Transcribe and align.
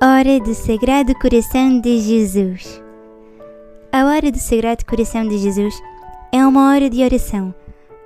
Hora 0.00 0.38
do 0.38 0.54
Sagrado 0.54 1.12
Coração 1.16 1.80
de 1.80 1.98
Jesus. 1.98 2.80
A 3.90 4.04
hora 4.04 4.30
do 4.30 4.38
Sagrado 4.38 4.86
Coração 4.86 5.26
de 5.26 5.36
Jesus 5.38 5.74
é 6.30 6.46
uma 6.46 6.70
hora 6.70 6.88
de 6.88 7.02
oração 7.02 7.52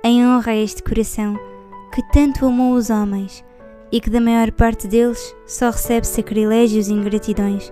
em 0.03 0.25
honra 0.25 0.53
a 0.53 0.55
este 0.55 0.81
coração 0.81 1.39
que 1.93 2.01
tanto 2.11 2.47
amou 2.47 2.73
os 2.73 2.89
homens 2.89 3.45
e 3.91 4.01
que 4.01 4.09
da 4.09 4.19
maior 4.19 4.51
parte 4.53 4.87
deles 4.87 5.35
só 5.45 5.69
recebe 5.69 6.07
sacrilégios 6.07 6.87
e 6.87 6.93
ingratidões, 6.93 7.71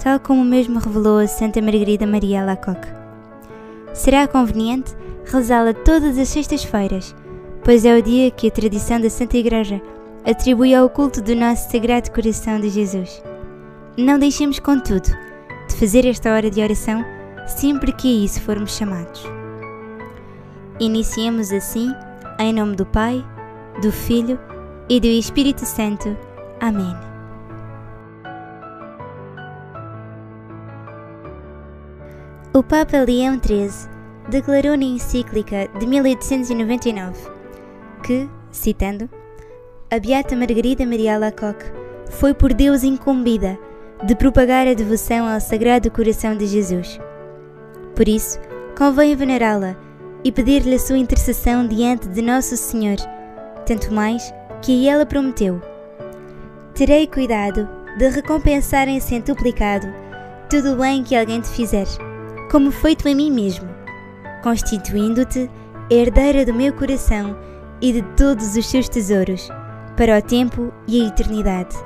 tal 0.00 0.20
como 0.20 0.44
mesmo 0.44 0.78
revelou 0.78 1.18
a 1.18 1.26
Santa 1.26 1.60
Margarida 1.60 2.06
Maria 2.06 2.42
Alacoque. 2.42 2.86
Será 3.92 4.28
conveniente 4.28 4.94
rezá-la 5.24 5.74
todas 5.74 6.16
as 6.16 6.28
sextas-feiras, 6.28 7.12
pois 7.64 7.84
é 7.84 7.98
o 7.98 8.00
dia 8.00 8.30
que 8.30 8.46
a 8.46 8.52
tradição 8.52 9.00
da 9.00 9.10
Santa 9.10 9.36
Igreja 9.36 9.82
atribui 10.24 10.76
ao 10.76 10.88
culto 10.88 11.20
do 11.20 11.34
nosso 11.34 11.68
Sagrado 11.72 12.12
Coração 12.12 12.60
de 12.60 12.68
Jesus. 12.68 13.20
Não 13.98 14.16
deixemos, 14.16 14.60
contudo, 14.60 15.08
de 15.68 15.74
fazer 15.74 16.06
esta 16.06 16.32
hora 16.32 16.48
de 16.48 16.62
oração 16.62 17.04
sempre 17.48 17.92
que 17.92 18.06
a 18.06 18.24
isso 18.24 18.40
formos 18.40 18.76
chamados. 18.76 19.24
Iniciemos 20.78 21.50
assim, 21.50 21.92
em 22.38 22.52
nome 22.52 22.76
do 22.76 22.86
Pai, 22.86 23.26
do 23.82 23.90
Filho 23.90 24.38
e 24.88 25.00
do 25.00 25.08
Espírito 25.08 25.66
Santo. 25.66 26.16
Amém. 26.60 26.94
O 32.54 32.62
Papa 32.62 32.98
Leão 32.98 33.40
XIII 33.44 33.90
declarou 34.28 34.76
na 34.76 34.84
encíclica 34.84 35.68
de 35.76 35.86
1899 35.88 37.18
que, 38.04 38.30
citando, 38.52 39.10
a 39.90 39.98
Beata 39.98 40.36
Margarida 40.36 40.86
Maria 40.86 41.16
Alacoque 41.16 41.64
foi 42.10 42.32
por 42.32 42.54
Deus 42.54 42.84
incumbida 42.84 43.58
de 44.04 44.14
propagar 44.14 44.66
a 44.66 44.74
devoção 44.74 45.26
ao 45.26 45.40
Sagrado 45.40 45.90
Coração 45.90 46.36
de 46.36 46.46
Jesus. 46.46 47.00
Por 47.96 48.08
isso, 48.08 48.38
convém 48.76 49.16
venerá-la 49.16 49.76
e 50.22 50.30
pedir-lhe 50.30 50.74
a 50.74 50.78
sua 50.78 50.98
intercessão 50.98 51.66
diante 51.66 52.08
de 52.08 52.22
Nosso 52.22 52.56
Senhor, 52.56 52.96
tanto 53.66 53.92
mais 53.92 54.32
que 54.62 54.88
ela 54.88 55.04
prometeu: 55.04 55.60
Terei 56.74 57.06
cuidado 57.06 57.68
de 57.98 58.08
recompensar 58.08 58.88
em 58.88 59.00
centuplicado 59.00 59.88
tudo 60.48 60.74
o 60.74 60.76
bem 60.76 61.02
que 61.02 61.16
alguém 61.16 61.40
te 61.40 61.48
fizer, 61.48 61.86
como 62.50 62.70
feito 62.70 63.08
a 63.08 63.14
mim 63.14 63.30
mesmo, 63.30 63.68
constituindo-te 64.42 65.50
herdeira 65.90 66.44
do 66.44 66.54
meu 66.54 66.72
coração 66.72 67.36
e 67.80 67.92
de 67.92 68.02
todos 68.16 68.56
os 68.56 68.66
seus 68.66 68.88
tesouros, 68.88 69.48
para 69.96 70.18
o 70.18 70.22
tempo 70.22 70.72
e 70.86 71.02
a 71.02 71.08
eternidade. 71.08 71.76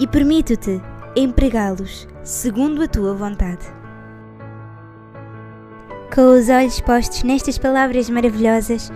E 0.00 0.06
permito-te 0.06 0.80
empregá-los 1.18 2.06
segundo 2.22 2.82
a 2.82 2.88
tua 2.88 3.14
vontade. 3.14 3.66
Com 6.14 6.38
os 6.38 6.48
olhos 6.48 6.80
postos 6.80 7.22
nestas 7.22 7.58
palavras 7.58 8.08
maravilhosas, 8.08 8.90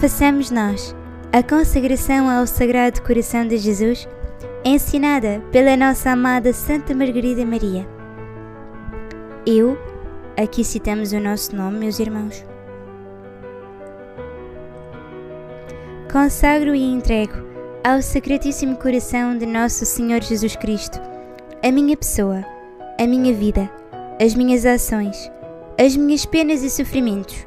façamos 0.00 0.50
nós 0.50 0.94
a 1.32 1.42
consagração 1.42 2.28
ao 2.28 2.46
Sagrado 2.46 3.02
Coração 3.02 3.46
de 3.46 3.58
Jesus, 3.58 4.08
ensinada 4.64 5.42
pela 5.52 5.76
nossa 5.76 6.10
amada 6.10 6.52
Santa 6.52 6.94
Margarida 6.94 7.44
Maria. 7.44 7.86
Eu, 9.46 9.78
aqui 10.36 10.64
citamos 10.64 11.12
o 11.12 11.20
nosso 11.20 11.54
nome, 11.54 11.78
meus 11.78 11.98
irmãos, 11.98 12.44
consagro 16.10 16.74
e 16.74 16.82
entrego 16.82 17.34
ao 17.84 18.02
Sacratíssimo 18.02 18.76
Coração 18.76 19.38
de 19.38 19.46
Nosso 19.46 19.86
Senhor 19.86 20.22
Jesus 20.22 20.56
Cristo 20.56 21.05
a 21.66 21.72
minha 21.72 21.96
pessoa, 21.96 22.44
a 22.96 23.06
minha 23.08 23.34
vida, 23.34 23.68
as 24.22 24.36
minhas 24.36 24.64
ações, 24.64 25.28
as 25.76 25.96
minhas 25.96 26.24
penas 26.24 26.62
e 26.62 26.70
sofrimentos, 26.70 27.44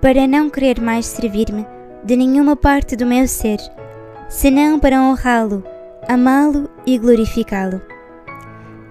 para 0.00 0.28
não 0.28 0.48
querer 0.48 0.80
mais 0.80 1.06
servir-me 1.06 1.66
de 2.04 2.14
nenhuma 2.14 2.54
parte 2.54 2.94
do 2.94 3.04
meu 3.04 3.26
ser, 3.26 3.58
senão 4.28 4.78
para 4.78 5.02
honrá-lo, 5.02 5.64
amá-lo 6.08 6.70
e 6.86 6.96
glorificá-lo. 6.96 7.82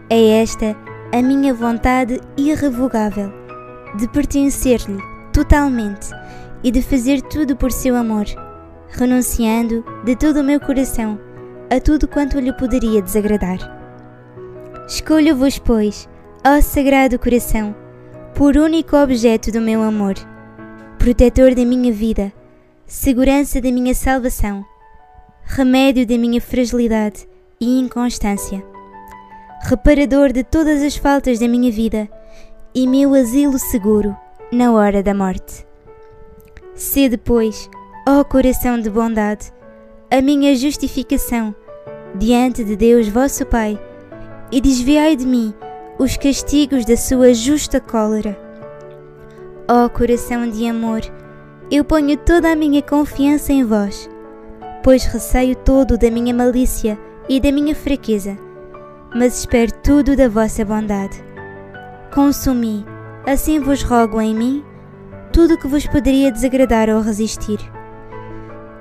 É 0.09 0.41
esta 0.41 0.75
a 1.13 1.22
minha 1.22 1.53
vontade 1.53 2.19
irrevogável 2.35 3.31
de 3.97 4.06
pertencer-lhe 4.09 5.02
totalmente 5.31 6.09
e 6.62 6.72
de 6.72 6.81
fazer 6.81 7.22
tudo 7.22 7.56
por 7.56 7.72
seu 7.72 7.96
amor, 7.96 8.25
renunciando 8.90 9.81
de 10.03 10.13
todo 10.13 10.41
o 10.41 10.44
meu 10.44 10.59
coração 10.59 11.17
a 11.69 11.79
tudo 11.79 12.06
quanto 12.06 12.38
lhe 12.38 12.52
poderia 12.52 13.02
desagradar. 13.02 13.75
Escolho-vos, 14.88 15.59
pois, 15.59 16.07
ó 16.46 16.62
Sagrado 16.62 17.18
Coração, 17.18 17.75
por 18.35 18.56
único 18.56 18.96
objeto 18.96 19.51
do 19.51 19.59
meu 19.59 19.81
amor, 19.81 20.13
protetor 21.00 21.56
da 21.56 21.66
minha 21.66 21.91
vida 21.91 22.31
segurança 22.88 23.59
da 23.59 23.72
minha 23.72 23.96
salvação, 23.96 24.63
remédio 25.44 26.06
da 26.06 26.18
minha 26.18 26.40
fragilidade 26.40 27.28
e 27.59 27.79
inconstância, 27.79 28.63
reparador 29.63 30.31
de 30.31 30.44
todas 30.44 30.84
as 30.84 30.96
faltas 30.96 31.40
da 31.40 31.47
minha 31.47 31.72
vida 31.72 32.07
e 32.75 32.88
meu 32.88 33.16
asilo 33.16 33.57
seguro 33.57 34.16
na 34.52 34.72
hora 34.72 35.02
da 35.02 35.16
morte. 35.16 35.66
Sede, 36.75 37.17
pois, 37.17 37.69
ó 38.07 38.23
coração 38.23 38.79
de 38.79 38.90
bondade, 38.90 39.52
a 40.12 40.22
minha 40.22 40.56
justificação 40.56 41.56
diante 42.13 42.63
de 42.63 42.75
Deus 42.75 43.07
vosso 43.07 43.46
Pai, 43.47 43.79
e 44.55 44.61
desviai 44.61 45.17
de 45.17 45.27
mim 45.27 45.53
os 45.99 46.16
castigos 46.16 46.85
da 46.85 46.95
sua 46.95 47.33
justa 47.33 47.81
cólera. 47.81 48.39
Ó 49.67 49.89
coração 49.89 50.49
de 50.49 50.66
amor, 50.66 51.01
eu 51.69 51.83
ponho 51.83 52.16
toda 52.16 52.49
a 52.49 52.55
minha 52.55 52.81
confiança 52.81 53.51
em 53.51 53.66
vós, 53.66 54.09
pois 54.81 55.03
receio 55.03 55.57
todo 55.57 55.97
da 55.97 56.09
minha 56.09 56.33
malícia 56.33 56.97
e 57.27 57.38
da 57.41 57.51
minha 57.51 57.75
fraqueza, 57.75 58.38
mas 59.13 59.39
espero 59.39 59.73
tudo 59.83 60.16
da 60.16 60.29
vossa 60.29 60.63
bondade. 60.63 61.22
Consumi, 62.13 62.85
assim 63.27 63.59
vos 63.59 63.83
rogo 63.83 64.22
em 64.22 64.33
mim, 64.33 64.63
tudo 65.33 65.57
que 65.57 65.67
vos 65.67 65.85
poderia 65.85 66.31
desagradar 66.31 66.89
ou 66.89 67.01
resistir. 67.01 67.59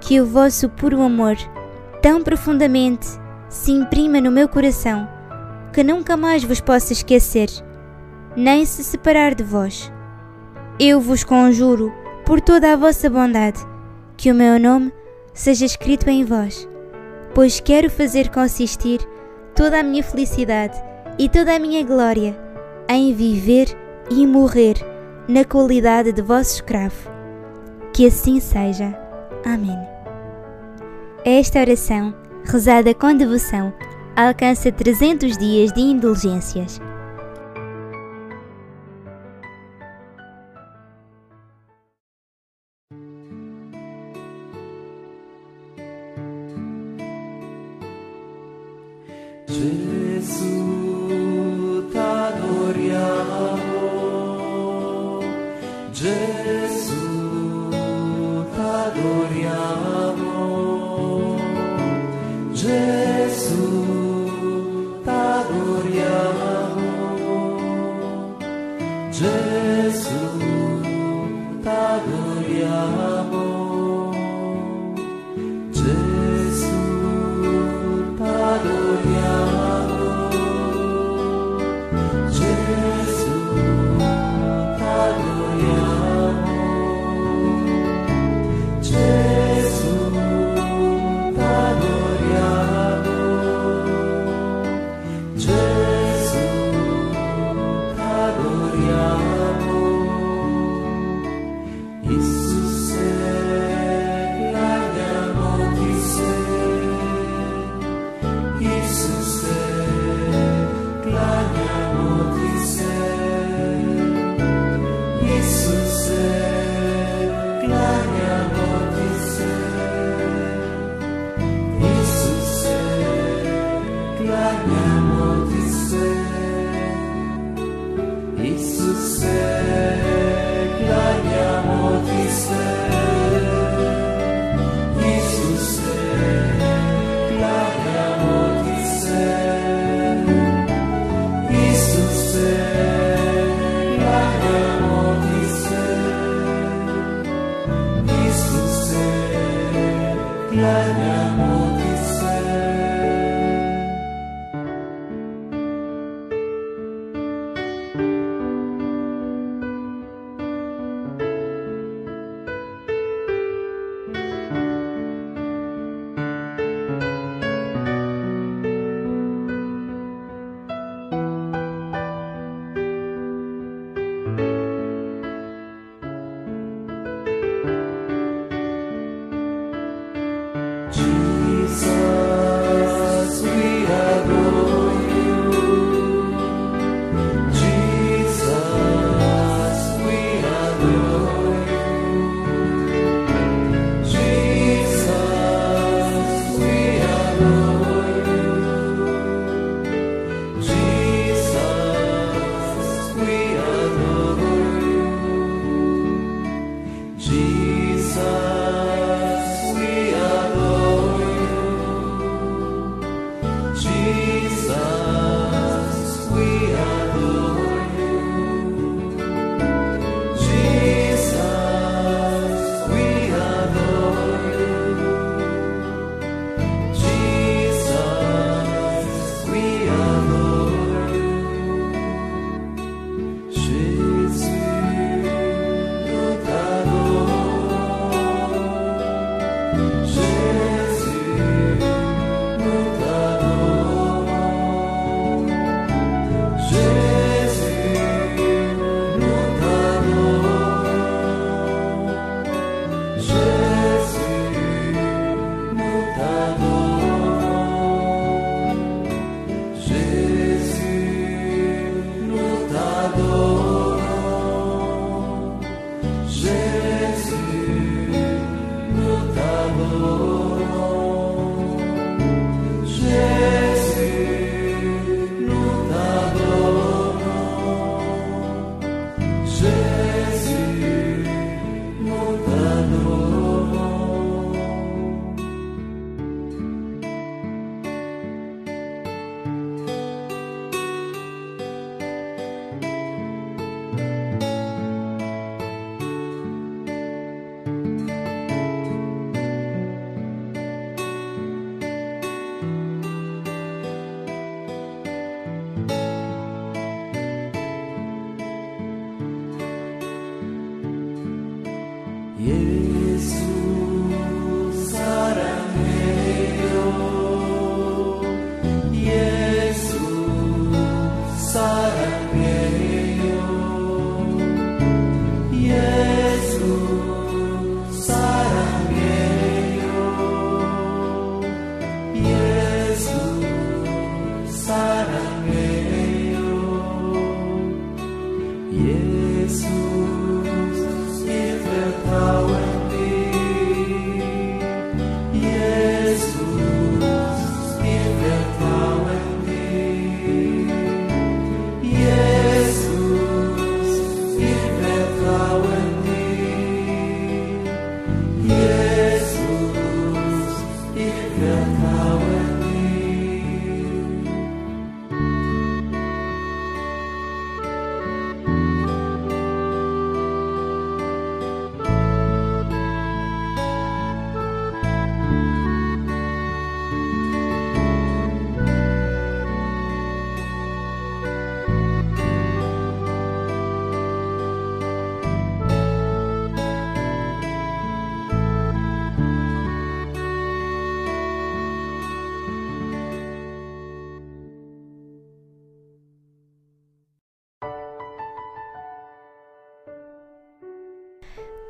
Que 0.00 0.20
o 0.20 0.24
vosso 0.26 0.68
puro 0.68 1.02
amor, 1.02 1.34
tão 2.00 2.22
profundamente, 2.22 3.08
se 3.48 3.72
imprima 3.72 4.20
no 4.20 4.30
meu 4.30 4.48
coração, 4.48 5.13
que 5.74 5.82
nunca 5.82 6.16
mais 6.16 6.44
vos 6.44 6.60
possa 6.60 6.92
esquecer, 6.92 7.48
nem 8.36 8.64
se 8.64 8.84
separar 8.84 9.34
de 9.34 9.42
vós. 9.42 9.92
Eu 10.78 11.00
vos 11.00 11.24
conjuro, 11.24 11.92
por 12.24 12.40
toda 12.40 12.72
a 12.72 12.76
vossa 12.76 13.10
bondade, 13.10 13.58
que 14.16 14.30
o 14.30 14.34
meu 14.34 14.58
nome 14.60 14.92
seja 15.32 15.64
escrito 15.64 16.08
em 16.08 16.24
vós, 16.24 16.68
pois 17.34 17.58
quero 17.58 17.90
fazer 17.90 18.30
consistir 18.30 19.00
toda 19.56 19.80
a 19.80 19.82
minha 19.82 20.04
felicidade 20.04 20.80
e 21.18 21.28
toda 21.28 21.56
a 21.56 21.58
minha 21.58 21.84
glória 21.84 22.38
em 22.88 23.12
viver 23.12 23.66
e 24.08 24.24
morrer 24.28 24.76
na 25.26 25.44
qualidade 25.44 26.12
de 26.12 26.22
vosso 26.22 26.54
escravo. 26.54 27.10
Que 27.92 28.06
assim 28.06 28.38
seja. 28.38 28.96
Amém. 29.44 29.78
Esta 31.24 31.60
oração, 31.60 32.14
rezada 32.44 32.94
com 32.94 33.16
devoção, 33.16 33.72
alcança 34.16 34.70
300 34.70 35.36
dias 35.36 35.72
de 35.72 35.80
indulgências. 35.80 36.80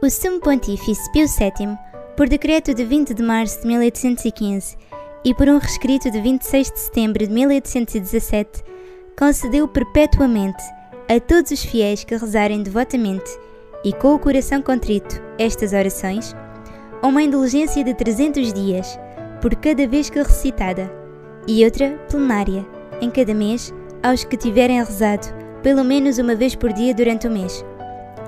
O 0.05 0.11
Sumo 0.11 0.39
Pontífice 0.39 1.11
Pio 1.13 1.27
VII, 1.27 1.79
por 2.15 2.29
decreto 2.29 2.75
de 2.75 2.85
20 2.85 3.15
de 3.15 3.23
março 3.23 3.63
de 3.63 3.69
1815 3.69 4.77
e 5.25 5.33
por 5.33 5.49
um 5.49 5.57
rescrito 5.57 6.11
de 6.11 6.21
26 6.21 6.73
de 6.73 6.79
setembro 6.79 7.27
de 7.27 7.33
1817, 7.33 8.63
concedeu 9.19 9.67
perpetuamente 9.67 10.63
a 11.09 11.19
todos 11.19 11.53
os 11.53 11.65
fiéis 11.65 12.05
que 12.05 12.15
rezarem 12.15 12.63
devotamente 12.63 13.31
e 13.83 13.95
com 13.95 14.15
o 14.15 14.19
coração 14.19 14.61
contrito 14.61 15.23
estas 15.39 15.73
orações, 15.73 16.37
uma 17.03 17.23
indulgência 17.23 17.83
de 17.83 17.95
300 17.95 18.53
dias 18.53 18.99
por 19.41 19.55
cada 19.55 19.89
vez 19.89 20.11
que 20.11 20.19
recitada 20.19 20.93
e 21.49 21.65
outra 21.65 21.99
plenária 22.11 22.67
em 23.01 23.11
cada 23.11 23.33
mês 23.33 23.73
aos 24.03 24.23
que 24.23 24.37
tiverem 24.37 24.85
rezado 24.85 25.29
pelo 25.63 25.83
menos 25.83 26.19
uma 26.19 26.35
vez 26.35 26.55
por 26.55 26.75
dia 26.75 26.93
durante 26.93 27.27
o 27.27 27.31
mês, 27.31 27.65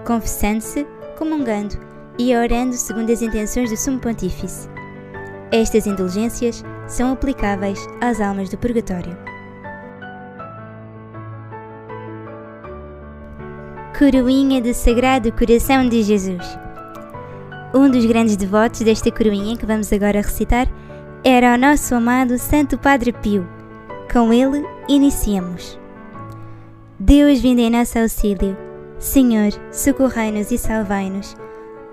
confessando-se, 0.06 0.86
comungando 1.16 1.76
e 2.18 2.36
orando 2.36 2.74
segundo 2.74 3.10
as 3.10 3.22
intenções 3.22 3.70
do 3.70 3.76
Sumo 3.76 3.98
Pontífice. 3.98 4.68
Estas 5.50 5.86
indulgências 5.86 6.64
são 6.86 7.12
aplicáveis 7.12 7.86
às 8.00 8.20
almas 8.20 8.48
do 8.48 8.58
purgatório. 8.58 9.16
Coroinha 13.98 14.60
do 14.60 14.74
Sagrado 14.74 15.32
Coração 15.32 15.88
de 15.88 16.02
Jesus. 16.02 16.58
Um 17.74 17.90
dos 17.90 18.04
grandes 18.04 18.36
devotos 18.36 18.80
desta 18.80 19.10
coroinha 19.10 19.56
que 19.56 19.66
vamos 19.66 19.92
agora 19.92 20.20
recitar 20.20 20.68
era 21.24 21.54
o 21.54 21.58
nosso 21.58 21.94
amado 21.94 22.38
Santo 22.38 22.78
Padre 22.78 23.12
Pio. 23.12 23.46
Com 24.12 24.32
ele, 24.32 24.64
iniciamos. 24.88 25.78
Deus 26.98 27.40
vindo 27.40 27.58
em 27.58 27.70
nosso 27.70 27.98
auxílio, 27.98 28.56
Senhor, 29.06 29.52
socorrei-nos 29.70 30.50
e 30.50 30.58
salvai-nos. 30.58 31.36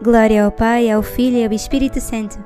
Glória 0.02 0.46
ao 0.46 0.52
Pai, 0.52 0.90
ao 0.90 1.04
Filho 1.04 1.38
e 1.38 1.46
ao 1.46 1.52
Espírito 1.52 2.02
Santo, 2.02 2.44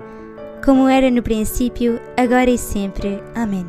como 0.63 0.89
era 0.89 1.09
no 1.09 1.23
princípio, 1.23 1.97
agora 2.17 2.49
e 2.49 2.57
sempre. 2.57 3.23
Amém. 3.33 3.65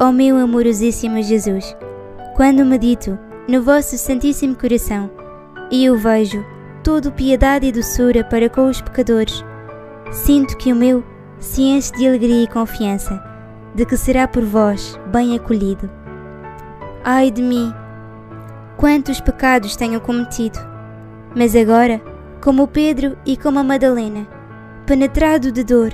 Ó 0.00 0.10
meu 0.10 0.36
amorosíssimo 0.36 1.22
Jesus, 1.22 1.76
quando 2.34 2.64
medito 2.64 3.16
no 3.46 3.62
vosso 3.62 3.96
Santíssimo 3.96 4.56
Coração 4.56 5.08
e 5.70 5.88
o 5.88 5.96
vejo 5.96 6.44
todo 6.82 7.12
piedade 7.12 7.66
e 7.66 7.72
doçura 7.72 8.24
para 8.24 8.50
com 8.50 8.68
os 8.68 8.80
pecadores, 8.80 9.44
sinto 10.10 10.56
que 10.56 10.72
o 10.72 10.76
meu 10.76 11.04
se 11.38 11.62
enche 11.62 11.92
de 11.92 12.08
alegria 12.08 12.42
e 12.42 12.48
confiança 12.48 13.22
de 13.76 13.86
que 13.86 13.96
será 13.96 14.26
por 14.26 14.42
vós 14.42 14.98
bem 15.12 15.36
acolhido. 15.36 15.88
Ai 17.04 17.30
de 17.30 17.42
mim! 17.42 17.72
Quantos 18.78 19.20
pecados 19.20 19.74
tenho 19.74 20.00
cometido! 20.00 20.56
Mas 21.34 21.56
agora, 21.56 22.00
como 22.40 22.68
Pedro 22.68 23.18
e 23.26 23.36
como 23.36 23.58
a 23.58 23.64
Madalena, 23.64 24.24
penetrado 24.86 25.50
de 25.50 25.64
dor, 25.64 25.92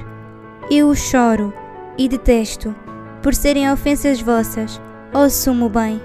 eu 0.70 0.90
o 0.90 0.94
choro 0.94 1.50
e 1.96 2.06
detesto 2.06 2.76
por 3.22 3.34
serem 3.34 3.72
ofensas 3.72 4.20
vossas, 4.20 4.78
ó 5.14 5.30
sumo 5.30 5.70
bem. 5.70 5.98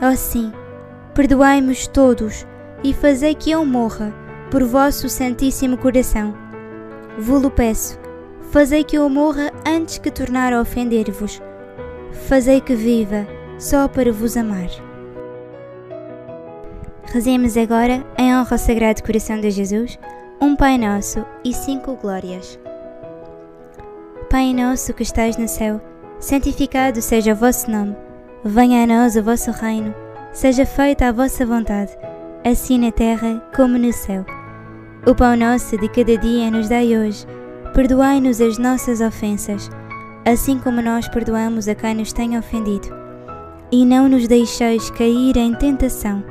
Ó 0.00 0.16
sim, 0.16 0.50
perdoai-mos 1.12 1.86
todos 1.86 2.46
e 2.82 2.94
fazei 2.94 3.34
que 3.34 3.50
eu 3.50 3.62
morra 3.66 4.10
por 4.50 4.64
vosso 4.64 5.06
Santíssimo 5.06 5.76
Coração. 5.76 6.34
Vou-lo 7.18 7.50
peço, 7.50 7.98
fazei 8.50 8.84
que 8.84 8.96
eu 8.96 9.06
morra 9.10 9.52
antes 9.66 9.98
que 9.98 10.10
tornar 10.10 10.54
a 10.54 10.62
ofender-vos. 10.62 11.42
Fazei 12.26 12.58
que 12.62 12.74
viva 12.74 13.26
só 13.58 13.86
para 13.86 14.10
vos 14.10 14.34
amar. 14.34 14.89
Rezemos 17.12 17.56
agora, 17.56 18.06
em 18.16 18.36
honra 18.36 18.52
ao 18.52 18.58
Sagrado 18.58 19.02
Coração 19.02 19.40
de 19.40 19.50
Jesus, 19.50 19.98
um 20.40 20.54
Pai 20.54 20.78
Nosso 20.78 21.26
e 21.44 21.52
cinco 21.52 21.96
glórias. 21.96 22.56
Pai 24.30 24.54
nosso 24.54 24.94
que 24.94 25.02
estais 25.02 25.36
no 25.36 25.48
céu, 25.48 25.80
santificado 26.20 27.02
seja 27.02 27.32
o 27.32 27.36
vosso 27.36 27.68
nome. 27.68 27.96
Venha 28.44 28.84
a 28.84 28.86
nós 28.86 29.16
o 29.16 29.24
vosso 29.24 29.50
reino. 29.50 29.92
Seja 30.32 30.64
feita 30.64 31.08
a 31.08 31.12
vossa 31.12 31.44
vontade, 31.44 31.90
assim 32.44 32.78
na 32.78 32.92
terra 32.92 33.42
como 33.56 33.76
no 33.76 33.92
céu. 33.92 34.24
O 35.04 35.12
pão 35.12 35.36
nosso 35.36 35.76
de 35.78 35.88
cada 35.88 36.16
dia 36.16 36.48
nos 36.48 36.68
dai 36.68 36.96
hoje. 36.96 37.26
Perdoai-nos 37.74 38.40
as 38.40 38.56
nossas 38.56 39.00
ofensas, 39.00 39.68
assim 40.24 40.60
como 40.60 40.80
nós 40.80 41.08
perdoamos 41.08 41.66
a 41.66 41.74
quem 41.74 41.96
nos 41.96 42.12
tem 42.12 42.38
ofendido. 42.38 42.88
E 43.72 43.84
não 43.84 44.08
nos 44.08 44.28
deixeis 44.28 44.90
cair 44.92 45.36
em 45.36 45.52
tentação, 45.54 46.22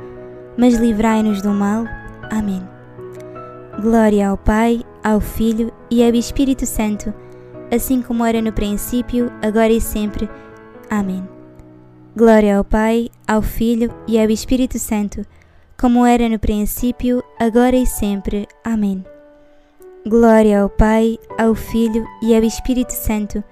mas 0.56 0.74
livrai-nos 0.74 1.42
do 1.42 1.50
mal. 1.50 1.84
Amém. 2.30 2.62
Glória 3.80 4.28
ao 4.28 4.36
Pai, 4.36 4.82
ao 5.02 5.20
Filho 5.20 5.72
e 5.90 6.04
ao 6.04 6.14
Espírito 6.14 6.66
Santo, 6.66 7.12
assim 7.74 8.02
como 8.02 8.24
era 8.24 8.42
no 8.42 8.52
princípio, 8.52 9.30
agora 9.42 9.72
e 9.72 9.80
sempre. 9.80 10.28
Amém. 10.90 11.26
Glória 12.16 12.58
ao 12.58 12.64
Pai, 12.64 13.08
ao 13.26 13.40
Filho 13.40 13.92
e 14.06 14.18
ao 14.18 14.28
Espírito 14.28 14.78
Santo, 14.78 15.24
como 15.80 16.04
era 16.04 16.28
no 16.28 16.38
princípio, 16.38 17.22
agora 17.38 17.76
e 17.76 17.86
sempre. 17.86 18.46
Amém. 18.64 19.04
Glória 20.06 20.62
ao 20.62 20.68
Pai, 20.68 21.18
ao 21.38 21.54
Filho 21.54 22.06
e 22.22 22.34
ao 22.34 22.42
Espírito 22.42 22.92
Santo, 22.92 23.42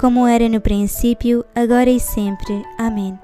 como 0.00 0.26
era 0.26 0.48
no 0.48 0.60
princípio, 0.60 1.44
agora 1.54 1.90
e 1.90 2.00
sempre. 2.00 2.64
Amém. 2.78 3.18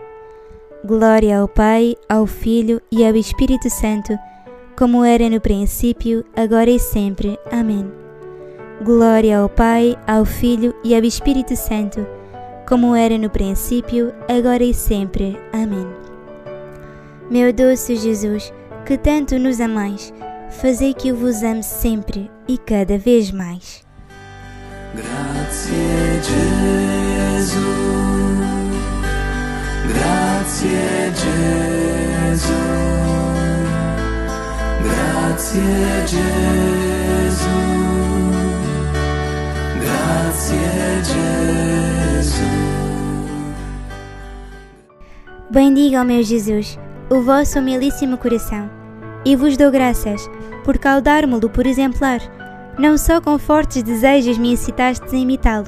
Glória 0.86 1.40
ao 1.40 1.48
Pai, 1.48 1.96
ao 2.08 2.28
Filho 2.28 2.80
e 2.92 3.04
ao 3.04 3.16
Espírito 3.16 3.68
Santo, 3.68 4.16
como 4.78 5.04
era 5.04 5.28
no 5.28 5.40
princípio, 5.40 6.24
agora 6.36 6.70
e 6.70 6.78
sempre. 6.78 7.36
Amém. 7.50 7.90
Glória 8.84 9.40
ao 9.40 9.48
Pai, 9.48 9.98
ao 10.06 10.24
Filho 10.24 10.72
e 10.84 10.94
ao 10.94 11.02
Espírito 11.02 11.56
Santo, 11.56 12.06
como 12.68 12.94
era 12.94 13.18
no 13.18 13.28
princípio, 13.28 14.14
agora 14.28 14.62
e 14.62 14.72
sempre. 14.72 15.36
Amém. 15.52 15.88
Meu 17.28 17.52
doce 17.52 17.96
Jesus, 17.96 18.52
que 18.84 18.96
tanto 18.96 19.40
nos 19.40 19.60
amais, 19.60 20.14
fazei 20.50 20.94
que 20.94 21.08
eu 21.08 21.16
vos 21.16 21.42
ame 21.42 21.64
sempre 21.64 22.30
e 22.46 22.56
cada 22.56 22.96
vez 22.96 23.32
mais. 23.32 23.84
Grazie 24.94 26.22
Gesù, 26.22 27.85
grazie 30.56 31.12
Gesù, 31.12 32.54
grazie 34.82 36.06
Gesù, 36.06 37.58
grazie 39.78 41.02
Gesù. 41.02 42.44
Bendiga, 45.50 46.00
ó 46.00 46.04
meu 46.04 46.22
Jesus, 46.22 46.78
o 47.10 47.20
vosso 47.20 47.58
humilíssimo 47.58 48.16
coração, 48.16 48.70
e 49.26 49.36
vos 49.36 49.58
dou 49.58 49.70
graças 49.70 50.26
por 50.64 50.78
caudar-me-lo 50.78 51.50
por 51.50 51.66
exemplar, 51.66 52.20
não 52.78 52.96
só 52.96 53.20
com 53.20 53.38
fortes 53.38 53.82
desejos 53.82 54.38
me 54.38 54.52
incitastes 54.52 55.12
a 55.12 55.16
imitá-lo, 55.16 55.66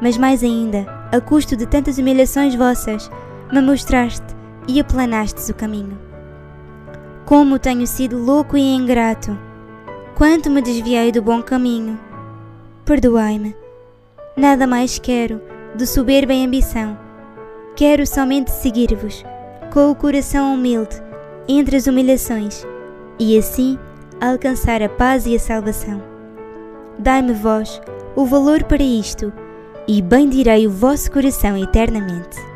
mas 0.00 0.16
mais 0.16 0.42
ainda, 0.42 0.86
a 1.12 1.20
custo 1.20 1.54
de 1.54 1.66
tantas 1.66 1.98
humilhações 1.98 2.54
vossas, 2.54 3.10
me 3.52 3.60
mostraste 3.60 4.34
e 4.66 4.80
aplanastes 4.80 5.48
o 5.48 5.54
caminho. 5.54 5.98
Como 7.24 7.58
tenho 7.58 7.86
sido 7.86 8.18
louco 8.18 8.56
e 8.56 8.74
ingrato, 8.74 9.38
quanto 10.16 10.50
me 10.50 10.62
desviei 10.62 11.12
do 11.12 11.22
bom 11.22 11.42
caminho. 11.42 11.98
Perdoai-me. 12.84 13.54
Nada 14.36 14.66
mais 14.66 14.98
quero 14.98 15.40
de 15.76 15.86
soberba 15.86 16.32
e 16.32 16.44
ambição. 16.44 16.98
Quero 17.74 18.06
somente 18.06 18.50
seguir-vos, 18.50 19.24
com 19.72 19.90
o 19.90 19.94
coração 19.94 20.54
humilde, 20.54 21.02
entre 21.48 21.76
as 21.76 21.86
humilhações, 21.86 22.66
e 23.18 23.36
assim 23.36 23.78
alcançar 24.20 24.82
a 24.82 24.88
paz 24.88 25.26
e 25.26 25.36
a 25.36 25.38
salvação. 25.38 26.02
Dai-me 26.98 27.34
vós 27.34 27.80
o 28.14 28.24
valor 28.24 28.64
para 28.64 28.82
isto, 28.82 29.32
e 29.86 30.00
bendirei 30.00 30.66
o 30.66 30.70
vosso 30.70 31.10
coração 31.10 31.56
eternamente. 31.56 32.55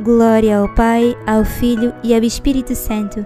Glória 0.00 0.58
ao 0.58 0.68
Pai, 0.74 1.16
ao 1.26 1.42
Filho 1.42 1.94
e 2.02 2.14
ao 2.14 2.22
Espírito 2.22 2.74
Santo, 2.74 3.24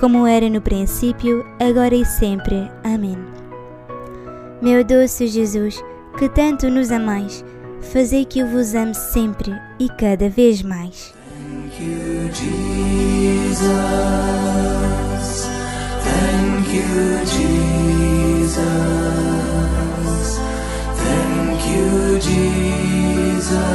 como 0.00 0.26
era 0.26 0.48
no 0.48 0.60
princípio, 0.60 1.44
agora 1.60 1.94
e 1.94 2.04
sempre. 2.04 2.70
Amém. 2.82 3.18
Meu 4.62 4.82
doce 4.82 5.26
Jesus, 5.26 5.84
que 6.18 6.28
tanto 6.30 6.70
nos 6.70 6.90
amais, 6.90 7.44
fazei 7.92 8.24
que 8.24 8.38
eu 8.38 8.46
vos 8.46 8.74
ame 8.74 8.94
sempre 8.94 9.52
e 9.78 9.88
cada 9.90 10.30
vez 10.30 10.62
mais. 10.62 11.12
Thank 11.38 11.84
you, 11.84 12.32
Jesus. 12.32 13.58
Thank 16.02 16.74
you, 16.74 17.18
Thank 20.96 21.66
you, 21.68 22.18
Jesus. 22.20 23.68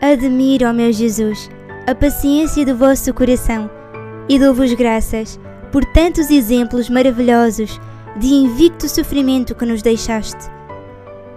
Admiro, 0.00 0.66
ó 0.66 0.72
meu 0.72 0.92
Jesus, 0.92 1.50
a 1.86 1.94
paciência 1.94 2.64
do 2.64 2.76
vosso 2.76 3.12
coração 3.12 3.70
e 4.28 4.38
dou-vos 4.38 4.72
graças 4.72 5.38
por 5.70 5.84
tantos 5.84 6.30
exemplos 6.30 6.88
maravilhosos 6.88 7.80
de 8.16 8.28
invicto 8.28 8.88
sofrimento 8.88 9.54
que 9.54 9.64
nos 9.64 9.82
deixaste. 9.82 10.50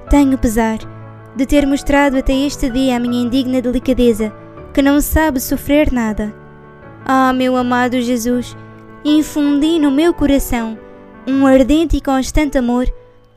Tenho 0.09 0.37
pesar 0.37 0.79
de 1.35 1.45
ter 1.45 1.65
mostrado 1.65 2.17
até 2.17 2.33
este 2.33 2.69
dia 2.69 2.95
a 2.95 2.99
minha 2.99 3.23
indigna 3.23 3.61
delicadeza, 3.61 4.33
que 4.73 4.81
não 4.81 5.01
sabe 5.01 5.39
sofrer 5.39 5.91
nada. 5.91 6.33
Ah, 7.05 7.33
meu 7.33 7.55
amado 7.55 7.99
Jesus, 8.01 8.55
infundi 9.03 9.79
no 9.79 9.91
meu 9.91 10.13
coração 10.13 10.77
um 11.27 11.45
ardente 11.45 11.97
e 11.97 12.01
constante 12.01 12.57
amor 12.57 12.87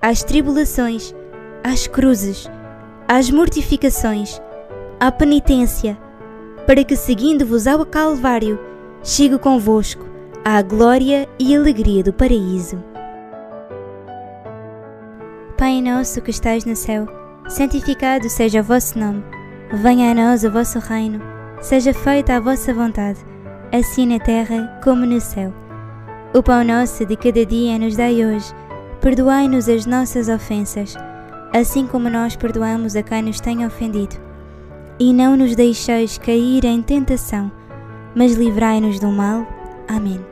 às 0.00 0.22
tribulações, 0.22 1.14
às 1.66 1.88
cruzes, 1.88 2.48
às 3.08 3.28
mortificações, 3.28 4.40
à 5.00 5.10
penitência, 5.10 5.98
para 6.64 6.84
que, 6.84 6.94
seguindo-vos 6.94 7.66
ao 7.66 7.84
Calvário, 7.84 8.56
chegue 9.02 9.36
convosco 9.36 10.06
à 10.44 10.62
glória 10.62 11.28
e 11.40 11.56
alegria 11.56 12.04
do 12.04 12.12
paraíso. 12.12 12.80
Pai 15.58 15.82
nosso 15.82 16.20
que 16.22 16.30
estais 16.30 16.64
no 16.64 16.76
céu, 16.76 17.08
santificado 17.48 18.30
seja 18.30 18.60
o 18.60 18.64
vosso 18.64 18.96
nome. 18.96 19.24
Venha 19.72 20.12
a 20.12 20.14
nós 20.14 20.44
o 20.44 20.50
vosso 20.52 20.78
reino. 20.78 21.20
Seja 21.60 21.92
feita 21.92 22.36
a 22.36 22.40
vossa 22.40 22.72
vontade, 22.72 23.18
assim 23.72 24.06
na 24.06 24.20
terra 24.20 24.80
como 24.84 25.04
no 25.04 25.20
céu. 25.20 25.52
O 26.32 26.44
pão 26.44 26.62
nosso 26.62 27.04
de 27.04 27.16
cada 27.16 27.44
dia 27.44 27.76
nos 27.76 27.96
dai 27.96 28.24
hoje. 28.24 28.54
Perdoai-nos 29.00 29.68
as 29.68 29.84
nossas 29.84 30.28
ofensas, 30.28 30.96
assim 31.56 31.86
como 31.86 32.08
nós 32.08 32.36
perdoamos 32.36 32.96
a 32.96 33.02
quem 33.02 33.22
nos 33.22 33.40
tem 33.40 33.66
ofendido. 33.66 34.16
E 34.98 35.12
não 35.12 35.36
nos 35.36 35.54
deixeis 35.54 36.18
cair 36.18 36.64
em 36.64 36.82
tentação, 36.82 37.50
mas 38.14 38.34
livrai-nos 38.34 38.98
do 38.98 39.08
mal. 39.08 39.46
Amém. 39.88 40.24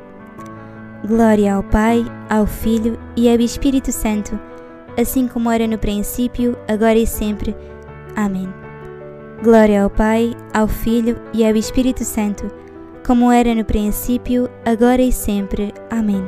Glória 1.07 1.55
ao 1.55 1.63
Pai, 1.63 2.05
ao 2.31 2.47
Filho 2.47 2.99
e 3.17 3.29
ao 3.29 3.37
Espírito 3.37 3.93
Santo 3.93 4.39
assim 4.97 5.27
como 5.27 5.51
era 5.51 5.67
no 5.67 5.79
princípio, 5.79 6.57
agora 6.69 6.99
e 6.99 7.07
sempre. 7.07 7.55
Amém. 8.17 8.49
Glória 9.43 9.83
ao 9.83 9.91
Pai, 9.91 10.35
ao 10.53 10.69
Filho 10.69 11.21
e 11.33 11.45
ao 11.45 11.55
Espírito 11.57 12.05
Santo, 12.05 12.51
como 13.07 13.31
era 13.31 13.55
no 13.55 13.65
princípio, 13.65 14.49
agora 14.65 15.03
e 15.03 15.13
sempre. 15.13 15.75
Amém. 15.91 16.25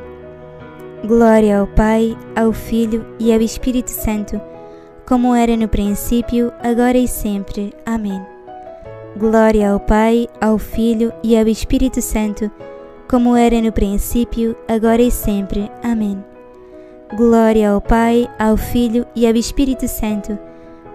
Glória 1.06 1.60
ao 1.60 1.66
Pai, 1.66 2.16
ao 2.34 2.52
Filho 2.52 3.06
e 3.18 3.32
ao 3.32 3.40
Espírito 3.40 3.90
Santo, 3.90 4.40
como 5.06 5.34
era 5.34 5.56
no 5.56 5.68
princípio, 5.68 6.52
agora 6.62 6.98
e 6.98 7.06
sempre. 7.06 7.72
Amém. 7.86 8.20
Glória 9.16 9.70
ao 9.70 9.80
Pai, 9.80 10.28
ao 10.40 10.58
Filho 10.58 11.12
e 11.22 11.38
ao 11.38 11.46
Espírito 11.46 12.02
Santo, 12.02 12.50
como 13.08 13.36
era 13.36 13.60
no 13.62 13.72
princípio, 13.72 14.56
agora 14.68 15.00
e 15.00 15.10
sempre. 15.10 15.70
Amém. 15.82 16.22
Glória 17.16 17.70
ao 17.70 17.80
Pai, 17.80 18.28
ao 18.38 18.56
Filho 18.56 19.06
e 19.14 19.26
ao 19.26 19.34
Espírito 19.34 19.86
Santo, 19.86 20.36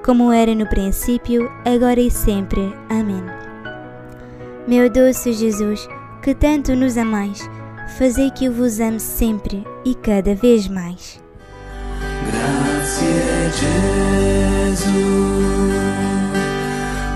como 0.04 0.32
era 0.32 0.54
no 0.54 0.68
princípio, 0.68 1.50
agora 1.66 2.00
e 2.00 2.12
sempre. 2.12 2.76
Amém. 2.90 3.24
Meu 4.68 4.90
doce 4.90 5.32
Jesus, 5.32 5.88
que 6.22 6.36
tanto 6.36 6.76
nos 6.76 6.98
amais, 6.98 7.50
fazei 7.98 8.30
que 8.30 8.46
eu 8.46 8.52
vos 8.52 8.80
ame 8.80 9.00
sempre 9.00 9.66
e 9.86 9.96
cada 9.96 10.36
vez 10.36 10.68
mais. 10.68 11.20
Grazie 12.30 13.31
Gesù, 13.54 15.12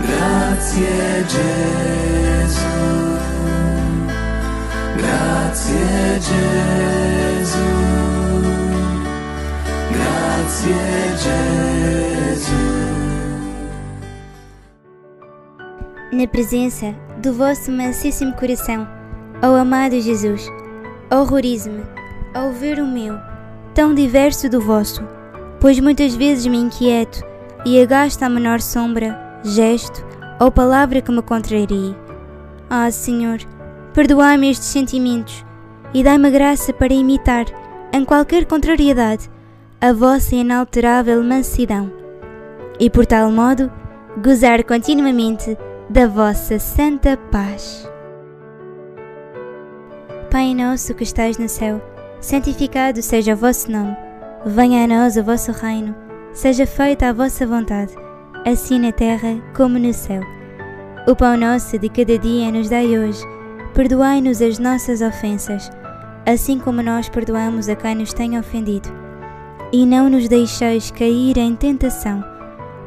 grazie 0.02 1.26
Gesù, 1.28 2.76
grazie 4.98 6.20
Gesù, 6.20 7.70
grazie 9.92 10.76
Gesù. 11.24 12.64
Na 16.12 16.28
presença 16.28 16.94
do 17.22 17.34
vosso 17.34 17.72
mansíssimo 17.72 18.34
coração, 18.34 18.88
ó 19.42 19.56
amado 19.56 20.00
Jesus, 20.00 20.50
horrorize-me 21.10 21.84
ao 22.34 22.52
ver 22.52 22.80
o 22.80 22.86
meu, 22.86 23.18
tão 23.74 23.94
diverso 23.94 24.50
do 24.50 24.60
vosso, 24.60 25.15
pois 25.66 25.80
muitas 25.80 26.14
vezes 26.14 26.46
me 26.46 26.60
inquieto 26.60 27.26
e 27.66 27.82
agasto 27.82 28.24
a 28.24 28.30
menor 28.30 28.62
sombra, 28.62 29.40
gesto 29.44 30.06
ou 30.40 30.52
palavra 30.52 31.02
que 31.02 31.12
me 31.12 31.24
contrarie. 31.24 31.98
Ah, 32.70 32.92
Senhor, 32.92 33.40
perdoai-me 33.92 34.52
estes 34.52 34.68
sentimentos 34.68 35.44
e 35.92 36.04
dai-me 36.04 36.30
graça 36.30 36.72
para 36.72 36.94
imitar, 36.94 37.46
em 37.92 38.06
qualquer 38.06 38.46
contrariedade, 38.46 39.28
a 39.82 39.92
vossa 39.92 40.36
inalterável 40.36 41.24
mansidão, 41.24 41.92
e 42.80 42.88
por 42.88 43.08
tal 43.08 43.32
modo 43.32 43.72
gozar 44.24 44.64
continuamente 44.66 45.58
da 45.90 46.06
vossa 46.06 46.60
santa 46.60 47.18
paz. 47.32 47.90
Pai 50.30 50.54
nosso 50.54 50.94
que 50.94 51.02
estais 51.02 51.40
no 51.40 51.50
céu, 51.50 51.82
santificado 52.22 53.02
seja 53.02 53.34
o 53.34 53.38
vosso 53.38 53.72
nome. 53.72 54.05
Venha 54.48 54.84
a 54.84 54.88
nós 54.88 55.18
o 55.18 55.24
vosso 55.24 55.52
reino. 55.52 55.96
Seja 56.32 56.68
feita 56.68 57.10
a 57.10 57.14
vossa 57.14 57.48
vontade, 57.48 57.96
assim 58.46 58.78
na 58.78 58.92
terra 58.92 59.42
como 59.56 59.80
no 59.80 59.92
céu. 59.92 60.22
O 61.08 61.16
pão 61.16 61.36
nosso 61.36 61.80
de 61.80 61.90
cada 61.90 62.16
dia 62.20 62.52
nos 62.52 62.70
dai 62.70 62.96
hoje. 62.96 63.24
Perdoai-nos 63.74 64.44
as 64.44 64.60
nossas 64.60 65.02
ofensas, 65.02 65.72
assim 66.28 66.60
como 66.60 66.84
nós 66.84 67.10
perdoamos 67.10 67.68
a 67.68 67.76
quem 67.76 67.96
nos 67.96 68.14
tem 68.14 68.38
ofendido. 68.38 68.88
E 69.74 69.84
não 69.84 70.12
nos 70.12 70.28
deixeis 70.28 70.92
cair 70.92 71.40
em 71.40 71.56
tentação, 71.56 72.24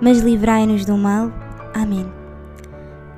mas 0.01 0.21
livrai-nos 0.21 0.85
do 0.85 0.97
mal. 0.97 1.33
Amém. 1.75 2.07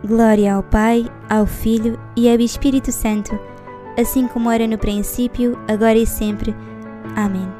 Glória 0.03 0.55
ao 0.55 0.62
Pai, 0.62 1.05
ao 1.29 1.44
Filho 1.44 2.00
e 2.16 2.26
ao 2.26 2.38
Espírito 2.38 2.90
Santo, 2.90 3.38
assim 3.98 4.26
como 4.29 4.50
era 4.50 4.66
no 4.66 4.79
princípio, 4.79 5.59
agora 5.68 5.98
e 5.98 6.07
sempre. 6.07 6.57
Amém. 7.14 7.60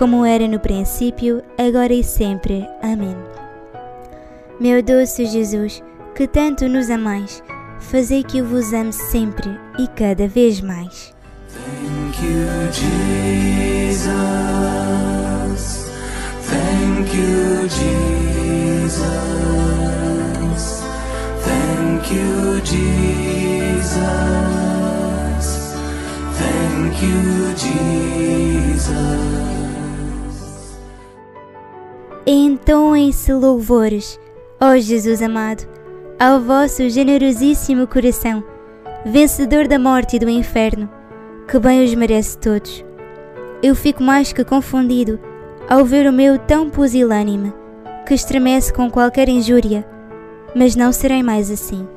como 0.00 0.24
era 0.24 0.48
no 0.48 0.58
princípio, 0.58 1.42
agora 1.58 1.92
e 1.92 2.02
sempre. 2.02 2.66
Amém. 2.82 3.14
Meu 4.58 4.82
doce 4.82 5.26
Jesus, 5.26 5.82
que 6.14 6.26
tanto 6.26 6.66
nos 6.66 6.88
amais, 6.88 7.42
fazei 7.78 8.24
que 8.24 8.38
eu 8.38 8.46
vos 8.46 8.72
ame 8.72 8.94
sempre 8.94 9.50
e 9.78 9.86
cada 9.88 10.26
vez 10.26 10.62
mais. 10.62 11.14
Thank 11.52 12.24
you, 12.24 12.46
Jesus. 12.72 14.00
Thank 16.48 17.14
you, 17.14 17.68
Jesus. 17.68 19.02
Thank 21.44 22.10
you, 22.14 22.58
Jesus. 22.64 23.90
Thank 26.38 27.02
you, 27.04 27.54
Jesus. 28.78 29.59
Entoem-se 32.26 33.32
louvores, 33.32 34.20
ó 34.60 34.76
Jesus 34.76 35.22
amado, 35.22 35.66
ao 36.18 36.38
vosso 36.38 36.86
generosíssimo 36.90 37.86
coração, 37.86 38.44
vencedor 39.06 39.66
da 39.66 39.78
morte 39.78 40.16
e 40.16 40.18
do 40.18 40.28
inferno, 40.28 40.88
que 41.48 41.58
bem 41.58 41.82
os 41.82 41.94
merece 41.94 42.36
todos. 42.36 42.84
Eu 43.62 43.74
fico 43.74 44.02
mais 44.02 44.34
que 44.34 44.44
confundido 44.44 45.18
ao 45.66 45.82
ver 45.84 46.06
o 46.06 46.12
meu 46.12 46.38
tão 46.38 46.68
pusilânime, 46.68 47.54
que 48.06 48.12
estremece 48.12 48.70
com 48.70 48.90
qualquer 48.90 49.28
injúria, 49.28 49.86
mas 50.54 50.76
não 50.76 50.92
serei 50.92 51.22
mais 51.22 51.50
assim. 51.50 51.88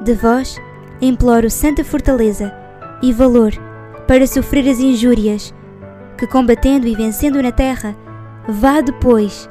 De 0.00 0.14
vós 0.14 0.60
imploro 1.00 1.50
santa 1.50 1.82
fortaleza, 1.82 2.54
e 3.02 3.12
valor 3.12 3.52
para 4.06 4.26
sofrer 4.28 4.68
as 4.68 4.78
injúrias, 4.78 5.52
que 6.16 6.26
combatendo 6.26 6.86
e 6.86 6.94
vencendo 6.94 7.42
na 7.42 7.50
terra, 7.50 7.96
vá 8.48 8.80
depois, 8.80 9.50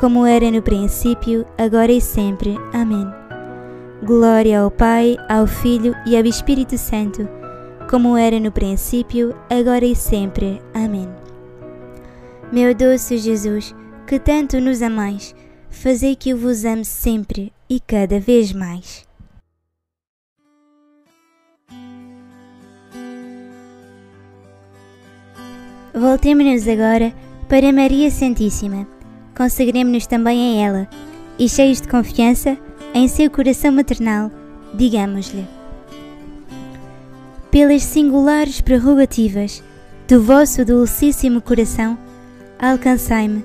como 0.00 0.24
era 0.24 0.50
no 0.50 0.62
princípio, 0.62 1.46
agora 1.58 1.92
e 1.92 2.00
sempre. 2.00 2.56
Amém. 2.72 3.06
Glória 4.02 4.62
ao 4.62 4.70
Pai, 4.70 5.18
ao 5.28 5.46
Filho 5.46 5.94
e 6.06 6.16
ao 6.16 6.24
Espírito 6.24 6.78
Santo, 6.78 7.28
como 7.90 8.16
era 8.16 8.40
no 8.40 8.50
princípio, 8.50 9.36
agora 9.50 9.84
e 9.84 9.94
sempre. 9.94 10.58
Amém. 10.72 11.06
Meu 12.50 12.74
doce 12.74 13.18
Jesus, 13.18 13.74
que 14.06 14.18
tanto 14.18 14.58
nos 14.58 14.80
amais, 14.80 15.34
fazei 15.68 16.16
que 16.16 16.30
eu 16.30 16.38
vos 16.38 16.64
ame 16.64 16.86
sempre 16.86 17.52
e 17.68 17.78
cada 17.78 18.18
vez 18.18 18.54
mais. 18.54 19.06
Voltemos-nos 25.92 26.66
agora 26.66 27.12
para 27.50 27.70
Maria 27.70 28.10
Santíssima. 28.10 28.99
Consagremos-nos 29.36 30.06
também 30.06 30.58
a 30.58 30.66
ela 30.66 30.88
e, 31.38 31.48
cheios 31.48 31.80
de 31.80 31.88
confiança 31.88 32.58
em 32.92 33.08
seu 33.08 33.30
coração 33.30 33.72
maternal, 33.72 34.30
digamos-lhe: 34.74 35.46
Pelas 37.50 37.82
singulares 37.82 38.60
prerrogativas 38.60 39.62
do 40.08 40.20
vosso 40.22 40.64
dulcíssimo 40.64 41.40
coração, 41.40 41.96
alcançai-me, 42.58 43.44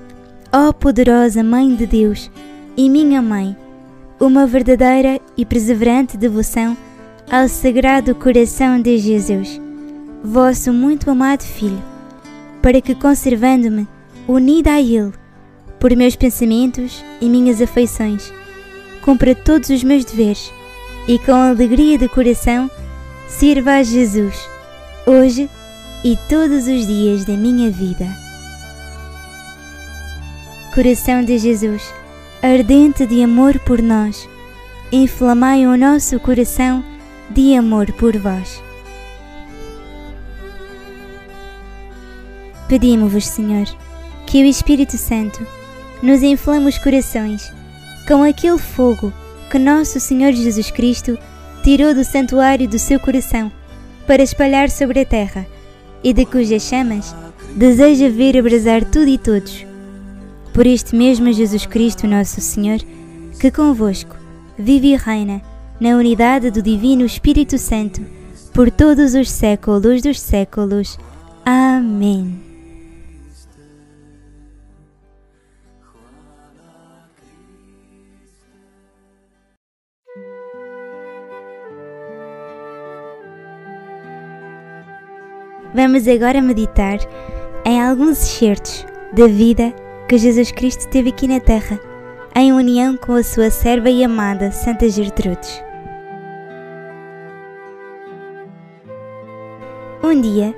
ó 0.52 0.72
poderosa 0.72 1.42
Mãe 1.42 1.74
de 1.74 1.86
Deus 1.86 2.30
e 2.76 2.90
minha 2.90 3.22
Mãe, 3.22 3.56
uma 4.18 4.46
verdadeira 4.46 5.20
e 5.36 5.44
perseverante 5.44 6.16
devoção 6.16 6.76
ao 7.30 7.48
Sagrado 7.48 8.14
Coração 8.14 8.80
de 8.80 8.98
Jesus, 8.98 9.60
vosso 10.22 10.72
muito 10.72 11.10
amado 11.10 11.42
Filho, 11.42 11.82
para 12.60 12.80
que, 12.80 12.94
conservando-me 12.94 13.86
unida 14.26 14.72
a 14.72 14.80
Ele, 14.80 15.12
por 15.78 15.94
meus 15.94 16.16
pensamentos 16.16 17.04
e 17.20 17.28
minhas 17.28 17.60
afeições, 17.60 18.32
cumpra 19.02 19.34
todos 19.34 19.70
os 19.70 19.84
meus 19.84 20.04
deveres 20.04 20.52
e 21.08 21.18
com 21.18 21.32
alegria 21.32 21.96
de 21.96 22.08
coração 22.08 22.70
sirva 23.28 23.74
a 23.74 23.82
Jesus, 23.82 24.36
hoje 25.06 25.48
e 26.04 26.16
todos 26.28 26.66
os 26.66 26.86
dias 26.86 27.24
da 27.24 27.34
minha 27.34 27.70
vida. 27.70 28.06
Coração 30.74 31.24
de 31.24 31.38
Jesus, 31.38 31.92
ardente 32.42 33.06
de 33.06 33.22
amor 33.22 33.58
por 33.60 33.80
nós, 33.80 34.28
inflamai 34.92 35.66
o 35.66 35.76
nosso 35.76 36.18
coração 36.20 36.84
de 37.30 37.54
amor 37.56 37.90
por 37.92 38.16
vós. 38.16 38.62
Pedimos-vos, 42.68 43.26
Senhor, 43.26 43.66
que 44.26 44.42
o 44.42 44.46
Espírito 44.46 44.98
Santo 44.98 45.46
nos 46.02 46.22
inflame 46.22 46.68
os 46.68 46.78
corações 46.78 47.52
com 48.06 48.22
aquele 48.22 48.58
fogo 48.58 49.12
que 49.50 49.58
nosso 49.58 49.98
Senhor 49.98 50.32
Jesus 50.32 50.70
Cristo 50.70 51.18
tirou 51.62 51.94
do 51.94 52.04
santuário 52.04 52.68
do 52.68 52.78
seu 52.78 53.00
coração 53.00 53.50
para 54.06 54.22
espalhar 54.22 54.70
sobre 54.70 55.00
a 55.00 55.04
terra 55.04 55.46
e 56.02 56.12
de 56.12 56.24
cujas 56.24 56.62
chamas 56.62 57.14
deseja 57.56 58.08
ver 58.08 58.38
abrasar 58.38 58.84
tudo 58.84 59.08
e 59.08 59.18
todos. 59.18 59.66
Por 60.52 60.66
este 60.66 60.94
mesmo 60.94 61.32
Jesus 61.32 61.66
Cristo, 61.66 62.06
nosso 62.06 62.40
Senhor, 62.40 62.78
que 63.40 63.50
convosco 63.50 64.16
vive 64.58 64.92
e 64.92 64.96
reina 64.96 65.42
na 65.80 65.90
unidade 65.90 66.50
do 66.50 66.62
Divino 66.62 67.04
Espírito 67.04 67.58
Santo, 67.58 68.00
por 68.52 68.70
todos 68.70 69.14
os 69.14 69.30
séculos 69.30 70.00
dos 70.00 70.20
séculos. 70.20 70.98
Amém. 71.44 72.45
Vamos 85.76 86.08
agora 86.08 86.40
meditar 86.40 86.96
em 87.62 87.82
alguns 87.82 88.22
excertos 88.22 88.86
da 89.12 89.26
vida 89.26 89.74
que 90.08 90.16
Jesus 90.16 90.50
Cristo 90.50 90.88
teve 90.88 91.10
aqui 91.10 91.28
na 91.28 91.38
Terra, 91.38 91.78
em 92.34 92.50
união 92.50 92.96
com 92.96 93.12
a 93.12 93.22
sua 93.22 93.50
serva 93.50 93.90
e 93.90 94.02
amada 94.02 94.50
Santa 94.50 94.88
Gertrudes. 94.88 95.62
Um 100.02 100.18
dia, 100.18 100.54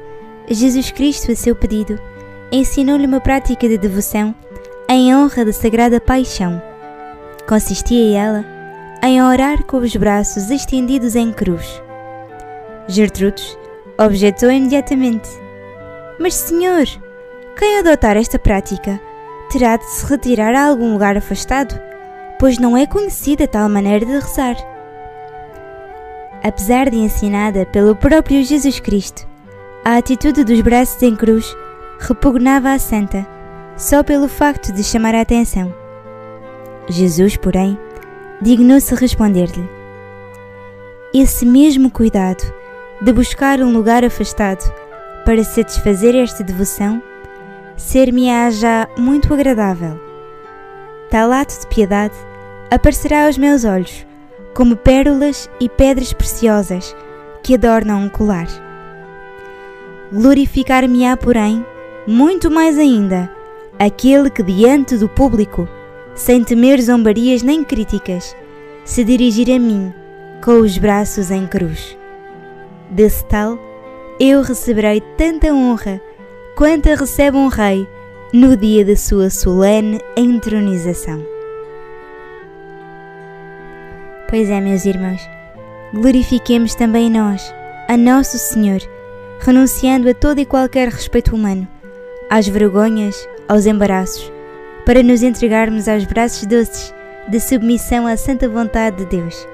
Jesus 0.49 0.93
Cristo, 0.93 1.33
a 1.33 1.35
seu 1.35 1.57
pedido, 1.57 1.99
ensinou-lhe 2.53 3.05
uma 3.05 3.21
prática 3.21 3.69
de 3.69 3.77
devoção 3.77 4.33
em 4.89 5.13
honra 5.13 5.45
da 5.45 5.53
Sagrada 5.53 6.01
Paixão. 6.01 6.63
Consistia 7.49 8.17
ela 8.17 8.45
em 9.03 9.21
orar 9.21 9.65
com 9.65 9.79
os 9.79 9.97
braços 9.97 10.49
estendidos 10.49 11.17
em 11.17 11.33
cruz. 11.33 11.83
Gertrudes 12.87 13.59
objetou 13.99 14.51
imediatamente: 14.51 15.29
Mas, 16.19 16.35
senhor, 16.35 16.87
quem 17.59 17.79
adotar 17.79 18.17
esta 18.17 18.39
prática 18.39 19.01
terá 19.51 19.77
de 19.77 19.85
se 19.85 20.07
retirar 20.07 20.55
a 20.55 20.69
algum 20.69 20.93
lugar 20.93 21.17
afastado, 21.17 21.79
pois 22.39 22.59
não 22.59 22.77
é 22.77 22.87
conhecida 22.87 23.49
tal 23.49 23.69
maneira 23.69 24.07
de 24.07 24.13
rezar. 24.13 24.57
Apesar 26.43 26.89
de 26.89 26.97
ensinada 26.97 27.67
pelo 27.67 27.97
próprio 27.97 28.45
Jesus 28.45 28.79
Cristo, 28.79 29.27
a 29.85 29.97
atitude 29.97 30.45
dos 30.45 30.61
braços 30.61 31.03
em 31.03 31.17
cruz 31.17 31.57
repugnava 31.99 32.73
a 32.73 32.79
santa 32.79 33.27
só 33.77 34.03
pelo 34.03 34.29
facto 34.29 34.73
de 34.73 34.85
chamar 34.85 35.15
a 35.15 35.21
atenção. 35.21 35.75
Jesus, 36.89 37.37
porém, 37.37 37.79
dignou-se 38.41 38.95
responder-lhe: 38.95 39.69
Esse 41.13 41.45
mesmo 41.45 41.91
cuidado 41.91 42.58
de 43.01 43.13
buscar 43.13 43.61
um 43.61 43.73
lugar 43.73 44.05
afastado 44.05 44.73
para 45.25 45.45
satisfazer 45.45 46.17
esta 46.17 46.43
devoção, 46.43 47.03
ser-me-á 47.77 48.51
já 48.51 48.89
muito 48.97 49.33
agradável. 49.33 50.01
Tal 51.11 51.31
ato 51.33 51.61
de 51.61 51.67
piedade 51.67 52.15
aparecerá 52.71 53.27
aos 53.27 53.39
meus 53.39 53.65
olhos 53.65 54.07
como 54.55 54.75
pérolas 54.77 55.49
e 55.61 55.69
pedras 55.69 56.13
preciosas 56.13 56.95
que 57.43 57.55
adornam 57.55 58.03
um 58.03 58.09
colar. 58.09 58.49
Glorificar-me-á, 60.13 61.17
porém, 61.17 61.65
muito 62.07 62.51
mais 62.51 62.79
ainda, 62.79 63.31
aquele 63.79 64.31
que 64.31 64.43
diante 64.43 64.97
do 64.97 65.09
público, 65.09 65.69
sem 66.15 66.43
temer 66.43 66.81
zombarias 66.81 67.43
nem 67.43 67.63
críticas, 67.63 68.35
se 68.85 69.05
dirigir 69.05 69.55
a 69.55 69.59
mim 69.59 69.93
com 70.43 70.61
os 70.61 70.79
braços 70.79 71.31
em 71.31 71.47
cruz. 71.47 71.98
Desse 72.91 73.25
tal, 73.27 73.59
eu 74.19 74.43
receberei 74.43 75.01
tanta 75.17 75.53
honra 75.53 76.01
quanta 76.57 76.95
recebe 76.95 77.37
um 77.37 77.49
rei 77.49 77.87
no 78.33 78.57
dia 78.57 78.85
da 78.85 78.97
sua 78.97 79.31
solene 79.31 80.01
entronização. 80.17 81.25
Pois 84.29 84.51
é, 84.51 84.61
meus 84.61 84.85
irmãos, 84.85 85.21
glorifiquemos 85.93 86.75
também 86.75 87.11
nós, 87.11 87.55
a 87.89 87.97
Nosso 87.97 88.39
Senhor, 88.39 88.81
renunciando 89.41 90.09
a 90.09 90.15
todo 90.15 90.41
e 90.41 90.47
qualquer 90.47 90.89
respeito 90.89 91.35
humano, 91.35 91.69
às 92.29 92.49
vergonhas, 92.49 93.29
aos 93.49 93.67
embaraços, 93.67 94.33
para 94.85 95.03
nos 95.03 95.23
entregarmos 95.23 95.89
aos 95.89 96.05
braços 96.05 96.47
doces 96.47 96.95
de 97.29 97.39
submissão 97.39 98.07
à 98.07 98.17
santa 98.17 98.49
vontade 98.49 98.99
de 98.99 99.07
Deus. 99.07 99.47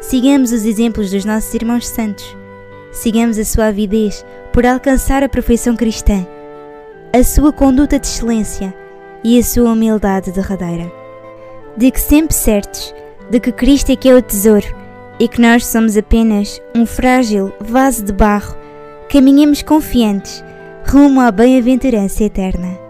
Sigamos 0.00 0.52
os 0.52 0.64
exemplos 0.64 1.10
dos 1.10 1.24
nossos 1.24 1.52
irmãos 1.54 1.86
santos. 1.86 2.37
Sigamos 2.92 3.38
a 3.38 3.44
sua 3.44 3.66
avidez 3.66 4.24
por 4.52 4.64
alcançar 4.66 5.22
a 5.22 5.28
perfeição 5.28 5.76
cristã, 5.76 6.26
a 7.12 7.22
sua 7.22 7.52
conduta 7.52 7.98
de 7.98 8.06
excelência 8.06 8.74
e 9.22 9.38
a 9.38 9.42
sua 9.42 9.72
humildade 9.72 10.32
derradeira. 10.32 10.90
De 11.76 11.90
que 11.90 12.00
sempre 12.00 12.34
certos 12.34 12.94
de 13.30 13.38
que 13.38 13.52
Cristo 13.52 13.92
é 13.92 13.96
que 13.96 14.08
é 14.08 14.14
o 14.14 14.22
tesouro 14.22 14.66
e 15.20 15.28
que 15.28 15.40
nós 15.40 15.66
somos 15.66 15.96
apenas 15.96 16.60
um 16.74 16.86
frágil 16.86 17.52
vaso 17.60 18.04
de 18.04 18.12
barro, 18.12 18.56
caminhemos 19.10 19.62
confiantes 19.62 20.42
rumo 20.86 21.20
à 21.20 21.30
bem-aventurança 21.30 22.24
eterna. 22.24 22.87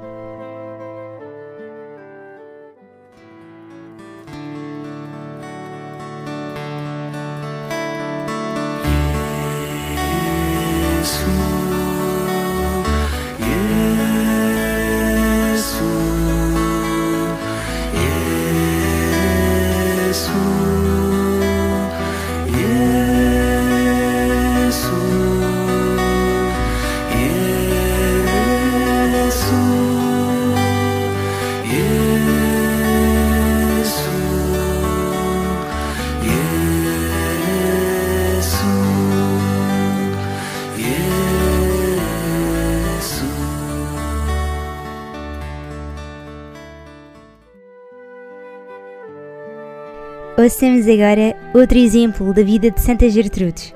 Ouçamos 50.48 50.88
agora 50.88 51.36
outro 51.52 51.76
exemplo 51.76 52.32
da 52.32 52.42
vida 52.42 52.70
de 52.70 52.80
Santa 52.80 53.06
Gertrudes. 53.10 53.74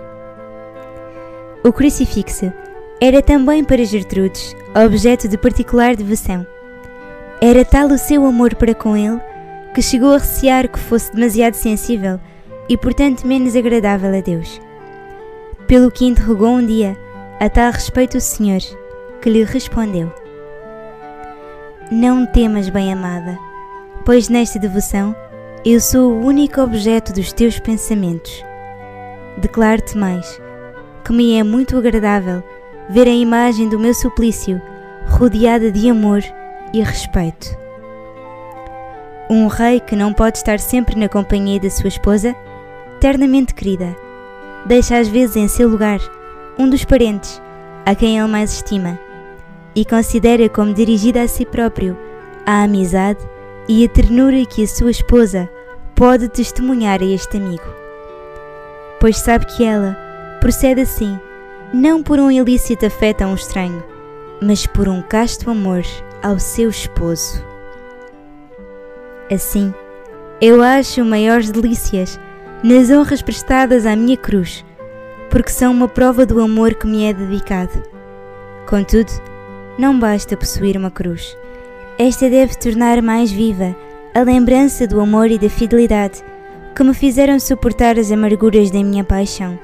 O 1.62 1.70
crucifixo 1.70 2.50
era 2.98 3.20
também 3.20 3.62
para 3.62 3.84
Gertrudes 3.84 4.56
objeto 4.74 5.28
de 5.28 5.36
particular 5.36 5.94
devoção. 5.94 6.46
Era 7.42 7.62
tal 7.62 7.88
o 7.88 7.98
seu 7.98 8.24
amor 8.24 8.54
para 8.54 8.74
com 8.74 8.96
ele 8.96 9.20
que 9.74 9.82
chegou 9.82 10.14
a 10.14 10.18
recear 10.18 10.66
que 10.66 10.78
fosse 10.78 11.12
demasiado 11.12 11.52
sensível 11.56 12.18
e, 12.70 12.74
portanto, 12.78 13.26
menos 13.26 13.54
agradável 13.54 14.16
a 14.16 14.22
Deus. 14.22 14.58
Pelo 15.66 15.90
que 15.90 16.06
interrogou 16.06 16.52
um 16.52 16.64
dia 16.64 16.96
a 17.38 17.50
tal 17.50 17.70
respeito 17.70 18.16
o 18.16 18.20
Senhor, 18.20 18.62
que 19.20 19.28
lhe 19.28 19.44
respondeu: 19.44 20.10
Não 21.90 22.24
temas, 22.24 22.70
bem-amada, 22.70 23.38
pois 24.06 24.30
nesta 24.30 24.58
devoção 24.58 25.14
eu 25.64 25.80
sou 25.80 26.12
o 26.12 26.26
único 26.26 26.60
objeto 26.60 27.12
dos 27.12 27.32
teus 27.32 27.60
pensamentos. 27.60 28.44
Declaro-te 29.38 29.96
mais, 29.96 30.40
que 31.04 31.12
me 31.12 31.38
é 31.38 31.44
muito 31.44 31.76
agradável 31.76 32.42
ver 32.90 33.06
a 33.06 33.12
imagem 33.12 33.68
do 33.68 33.78
meu 33.78 33.94
suplício 33.94 34.60
rodeada 35.06 35.70
de 35.70 35.88
amor 35.88 36.20
e 36.74 36.82
respeito. 36.82 37.56
Um 39.30 39.46
rei 39.46 39.78
que 39.78 39.94
não 39.94 40.12
pode 40.12 40.38
estar 40.38 40.58
sempre 40.58 40.98
na 40.98 41.08
companhia 41.08 41.60
da 41.60 41.70
sua 41.70 41.86
esposa, 41.86 42.34
ternamente 43.00 43.54
querida, 43.54 43.96
deixa 44.66 44.98
às 44.98 45.06
vezes 45.06 45.36
em 45.36 45.46
seu 45.46 45.68
lugar 45.68 46.00
um 46.58 46.68
dos 46.68 46.84
parentes 46.84 47.40
a 47.86 47.94
quem 47.94 48.18
ele 48.18 48.28
mais 48.28 48.52
estima 48.52 48.98
e 49.76 49.84
considera 49.84 50.48
como 50.48 50.74
dirigida 50.74 51.22
a 51.22 51.28
si 51.28 51.46
próprio 51.46 51.96
a 52.44 52.64
amizade 52.64 53.31
e 53.68 53.84
a 53.84 53.88
ternura 53.88 54.44
que 54.44 54.64
a 54.64 54.66
sua 54.66 54.90
esposa 54.90 55.48
pode 55.94 56.28
testemunhar 56.28 57.00
a 57.00 57.04
este 57.04 57.36
amigo. 57.36 57.64
Pois 59.00 59.18
sabe 59.18 59.46
que 59.46 59.64
ela 59.64 59.96
procede 60.40 60.80
assim, 60.80 61.18
não 61.72 62.02
por 62.02 62.18
um 62.18 62.30
ilícito 62.30 62.86
afeto 62.86 63.22
a 63.22 63.26
um 63.26 63.34
estranho, 63.34 63.82
mas 64.40 64.66
por 64.66 64.88
um 64.88 65.00
casto 65.02 65.50
amor 65.50 65.82
ao 66.22 66.38
seu 66.38 66.68
esposo. 66.68 67.42
Assim, 69.30 69.72
eu 70.40 70.62
acho 70.62 71.04
maiores 71.04 71.50
delícias 71.50 72.18
nas 72.62 72.90
honras 72.90 73.22
prestadas 73.22 73.86
à 73.86 73.94
minha 73.96 74.16
cruz, 74.16 74.64
porque 75.30 75.50
são 75.50 75.72
uma 75.72 75.88
prova 75.88 76.26
do 76.26 76.40
amor 76.40 76.74
que 76.74 76.86
me 76.86 77.04
é 77.04 77.12
dedicado. 77.12 77.82
Contudo, 78.66 79.10
não 79.78 79.98
basta 79.98 80.36
possuir 80.36 80.76
uma 80.76 80.90
cruz 80.90 81.36
esta 81.98 82.28
deve 82.28 82.54
tornar 82.56 83.02
mais 83.02 83.30
viva 83.30 83.76
a 84.14 84.20
lembrança 84.20 84.86
do 84.86 85.00
amor 85.00 85.30
e 85.30 85.38
da 85.38 85.48
fidelidade 85.48 86.22
que 86.74 86.82
me 86.82 86.94
fizeram 86.94 87.38
suportar 87.38 87.98
as 87.98 88.10
amarguras 88.10 88.70
da 88.70 88.82
minha 88.82 89.04
paixão. 89.04 89.58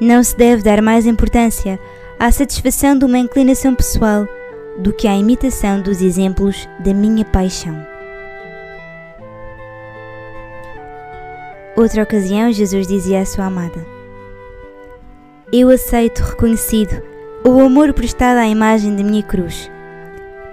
Não 0.00 0.22
se 0.22 0.36
deve 0.36 0.62
dar 0.62 0.82
mais 0.82 1.06
importância 1.06 1.78
à 2.18 2.30
satisfação 2.30 2.98
de 2.98 3.04
uma 3.04 3.18
inclinação 3.18 3.74
pessoal 3.74 4.26
do 4.78 4.92
que 4.92 5.06
à 5.06 5.14
imitação 5.14 5.80
dos 5.80 6.02
exemplos 6.02 6.68
da 6.80 6.92
minha 6.92 7.24
paixão. 7.24 7.76
Outra 11.76 12.02
ocasião, 12.02 12.50
Jesus 12.52 12.86
dizia 12.86 13.20
à 13.20 13.26
sua 13.26 13.46
amada: 13.46 13.86
Eu 15.52 15.68
aceito 15.68 16.20
reconhecido 16.20 17.02
o 17.44 17.60
amor 17.60 17.92
prestado 17.92 18.38
à 18.38 18.46
imagem 18.46 18.96
da 18.96 19.04
minha 19.04 19.22
cruz. 19.22 19.70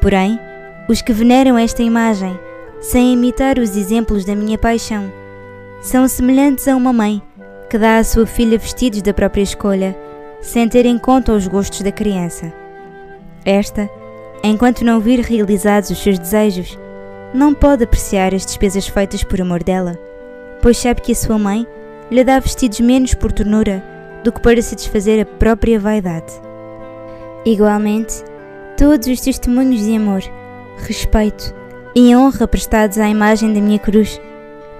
Porém, 0.01 0.39
os 0.87 1.01
que 1.01 1.13
veneram 1.13 1.57
esta 1.57 1.81
imagem, 1.81 2.37
sem 2.81 3.13
imitar 3.13 3.57
os 3.57 3.77
exemplos 3.77 4.25
da 4.25 4.35
minha 4.35 4.57
paixão, 4.57 5.11
são 5.81 6.07
semelhantes 6.07 6.67
a 6.67 6.75
uma 6.75 6.91
mãe 6.91 7.21
que 7.69 7.77
dá 7.77 7.97
à 7.97 8.03
sua 8.03 8.25
filha 8.25 8.57
vestidos 8.57 9.01
da 9.01 9.13
própria 9.13 9.41
escolha, 9.41 9.97
sem 10.41 10.67
ter 10.67 10.85
em 10.85 10.97
conta 10.97 11.31
os 11.31 11.47
gostos 11.47 11.81
da 11.81 11.91
criança. 11.91 12.53
Esta, 13.45 13.89
enquanto 14.43 14.85
não 14.85 14.99
vir 14.99 15.19
realizados 15.21 15.89
os 15.89 16.03
seus 16.03 16.19
desejos, 16.19 16.77
não 17.33 17.53
pode 17.53 17.85
apreciar 17.85 18.33
as 18.35 18.45
despesas 18.45 18.87
feitas 18.87 19.23
por 19.23 19.41
amor 19.41 19.63
dela, 19.63 19.97
pois 20.61 20.77
sabe 20.77 21.01
que 21.01 21.13
a 21.13 21.15
sua 21.15 21.39
mãe 21.39 21.65
lhe 22.11 22.23
dá 22.23 22.39
vestidos 22.39 22.79
menos 22.81 23.13
por 23.13 23.31
ternura 23.31 23.83
do 24.23 24.31
que 24.31 24.41
para 24.41 24.61
satisfazer 24.61 25.21
a 25.21 25.25
própria 25.25 25.79
vaidade. 25.79 26.31
Igualmente, 27.45 28.23
todos 28.77 29.07
os 29.07 29.19
testemunhos 29.19 29.81
de 29.81 29.95
amor 29.95 30.21
respeito 30.77 31.53
e 31.95 32.15
honra 32.15 32.47
prestados 32.47 32.97
à 32.97 33.07
imagem 33.07 33.53
da 33.53 33.61
minha 33.61 33.79
cruz 33.79 34.19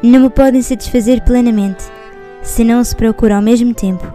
não 0.02 0.22
me 0.22 0.30
podem 0.30 0.62
satisfazer 0.62 1.24
plenamente 1.24 1.84
se 2.42 2.64
não 2.64 2.84
se 2.84 2.96
procura 2.96 3.36
ao 3.36 3.42
mesmo 3.42 3.74
tempo 3.74 4.06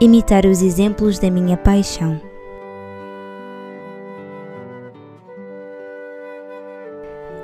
imitar 0.00 0.46
os 0.46 0.62
exemplos 0.62 1.18
da 1.18 1.30
minha 1.30 1.56
paixão. 1.56 2.20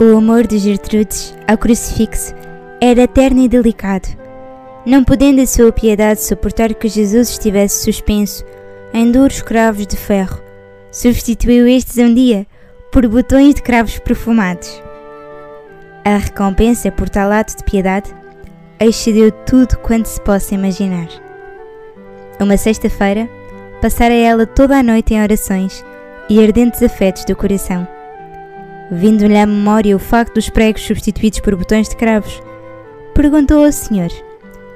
O 0.01 0.17
amor 0.17 0.47
de 0.47 0.59
Gertrudes 0.59 1.37
ao 1.47 1.59
crucifixo 1.59 2.33
era 2.81 3.03
eterno 3.03 3.43
e 3.43 3.49
delicado. 3.49 4.07
Não 4.87 5.03
podendo 5.03 5.41
a 5.41 5.47
sua 5.47 5.73
piedade 5.73 6.23
suportar 6.23 6.73
que 6.73 6.89
Jesus 6.89 7.31
estivesse 7.31 7.83
suspenso 7.83 8.45
em 8.95 9.11
duros 9.11 9.43
cravos 9.43 9.87
de 9.87 9.97
ferro, 9.97 10.41
substituiu 10.93 11.67
estes 11.67 11.99
um 11.99 12.15
dia 12.15 12.47
por 12.91 13.07
botões 13.07 13.55
de 13.55 13.63
cravos 13.63 13.99
perfumados. 13.99 14.83
A 16.05 16.17
recompensa 16.17 16.91
por 16.91 17.09
tal 17.09 17.31
ato 17.31 17.57
de 17.57 17.65
piedade 17.65 18.15
excedeu 18.81 19.31
tudo 19.31 19.77
quanto 19.79 20.07
se 20.07 20.21
possa 20.21 20.55
imaginar. 20.55 21.09
Uma 22.41 22.57
sexta-feira, 22.57 23.29
passara 23.83 24.15
ela 24.15 24.47
toda 24.47 24.79
a 24.79 24.83
noite 24.83 25.13
em 25.13 25.23
orações 25.23 25.85
e 26.31 26.43
ardentes 26.43 26.83
afetos 26.83 27.25
do 27.25 27.37
coração. 27.37 27.87
Vindo-lhe 28.91 29.37
à 29.37 29.45
memória 29.45 29.95
o 29.95 29.99
facto 29.99 30.35
dos 30.35 30.49
pregos 30.49 30.83
substituídos 30.83 31.41
por 31.41 31.55
botões 31.57 31.89
de 31.89 31.97
cravos, 31.97 32.43
perguntou 33.15 33.65
ao 33.65 33.73
Senhor 33.73 34.11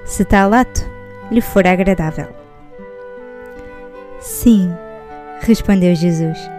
se 0.05 0.25
tal 0.25 0.53
ato 0.53 0.85
lhe 1.31 1.40
fora 1.40 1.70
agradável. 1.70 2.29
Sim, 4.20 4.70
respondeu 5.40 5.94
Jesus. 5.94 6.51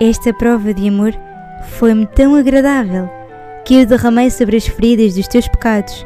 Esta 0.00 0.32
prova 0.32 0.74
de 0.74 0.88
amor 0.88 1.14
foi-me 1.78 2.06
tão 2.06 2.34
agradável 2.34 3.08
que 3.64 3.74
eu 3.74 3.86
derramei 3.86 4.30
sobre 4.30 4.56
as 4.56 4.66
feridas 4.66 5.14
dos 5.14 5.28
teus 5.28 5.48
pecados 5.48 6.04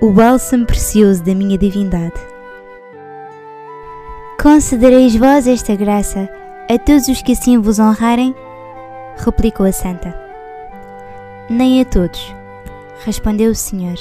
o 0.00 0.10
bálsamo 0.10 0.66
precioso 0.66 1.22
da 1.22 1.34
minha 1.34 1.56
divindade. 1.56 2.20
Concedereis 4.40 5.16
vós 5.16 5.46
esta 5.46 5.74
graça 5.74 6.28
a 6.70 6.78
todos 6.78 7.08
os 7.08 7.22
que 7.22 7.32
assim 7.32 7.58
vos 7.58 7.78
honrarem? 7.78 8.34
replicou 9.16 9.64
a 9.64 9.72
santa. 9.72 10.14
Nem 11.48 11.80
a 11.80 11.84
todos, 11.84 12.34
respondeu 13.04 13.50
o 13.50 13.54
Senhor, 13.54 13.96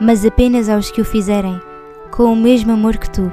mas 0.00 0.24
apenas 0.24 0.68
aos 0.68 0.90
que 0.90 1.00
o 1.00 1.04
fizerem, 1.04 1.60
com 2.10 2.32
o 2.32 2.36
mesmo 2.36 2.72
amor 2.72 2.96
que 2.96 3.10
tu. 3.10 3.30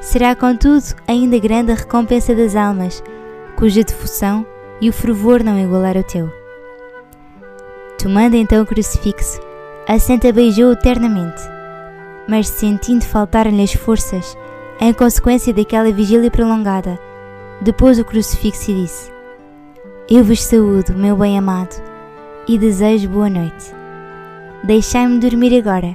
Será, 0.00 0.34
contudo, 0.36 0.94
ainda 1.08 1.38
grande 1.38 1.72
a 1.72 1.74
recompensa 1.74 2.34
das 2.34 2.54
almas, 2.54 3.02
cuja 3.60 3.84
devoção 3.84 4.46
e 4.80 4.88
o 4.88 4.92
fervor 4.92 5.44
não 5.44 5.58
igualar 5.58 5.94
o 5.98 6.02
teu. 6.02 6.32
Tomando 8.02 8.34
então 8.34 8.62
o 8.62 8.66
crucifixo, 8.66 9.38
a 9.86 9.98
santa 9.98 10.32
beijou-o 10.32 10.78
mas 12.26 12.48
sentindo 12.48 13.04
faltar-lhe 13.04 13.62
as 13.62 13.74
forças, 13.74 14.34
em 14.80 14.94
consequência 14.94 15.52
daquela 15.52 15.92
vigília 15.92 16.30
prolongada, 16.30 16.98
depois 17.60 17.98
o 17.98 18.04
crucifixo 18.04 18.70
e 18.70 18.82
disse: 18.82 19.12
Eu 20.08 20.24
vos 20.24 20.42
saúdo, 20.42 20.94
meu 20.94 21.14
bem-amado, 21.14 21.76
e 22.48 22.56
desejo 22.56 23.10
boa 23.10 23.28
noite. 23.28 23.74
Deixai-me 24.64 25.20
dormir 25.20 25.54
agora, 25.58 25.94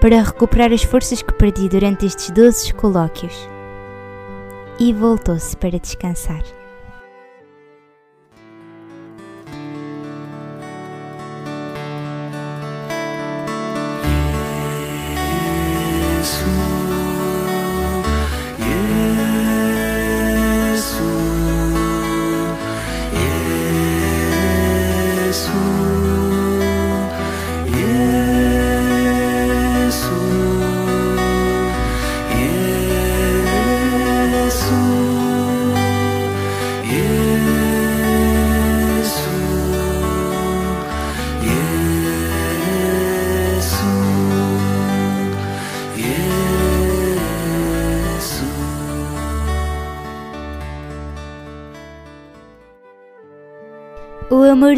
para 0.00 0.20
recuperar 0.20 0.72
as 0.72 0.82
forças 0.82 1.22
que 1.22 1.32
perdi 1.32 1.68
durante 1.68 2.06
estes 2.06 2.30
doces 2.30 2.72
colóquios. 2.72 3.48
E 4.80 4.92
voltou-se 4.92 5.56
para 5.56 5.78
descansar. 5.78 6.42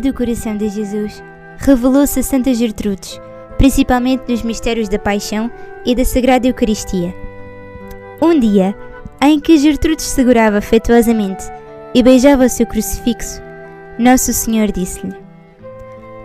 Do 0.06 0.14
coração 0.14 0.56
de 0.56 0.68
Jesus 0.68 1.22
revelou-se 1.58 2.20
a 2.20 2.22
Santa 2.22 2.54
Gertrudes, 2.54 3.20
principalmente 3.58 4.30
nos 4.30 4.42
mistérios 4.42 4.88
da 4.88 4.98
Paixão 4.98 5.50
e 5.84 5.94
da 5.94 6.04
Sagrada 6.04 6.46
Eucaristia. 6.46 7.12
Um 8.22 8.38
dia, 8.38 8.74
em 9.20 9.40
que 9.40 9.58
Gertrudes 9.58 10.04
segurava 10.04 10.58
afetuosamente 10.58 11.44
e 11.92 12.02
beijava 12.02 12.44
o 12.44 12.48
seu 12.48 12.66
crucifixo, 12.66 13.42
Nosso 13.98 14.32
Senhor 14.32 14.70
disse-lhe: 14.70 15.14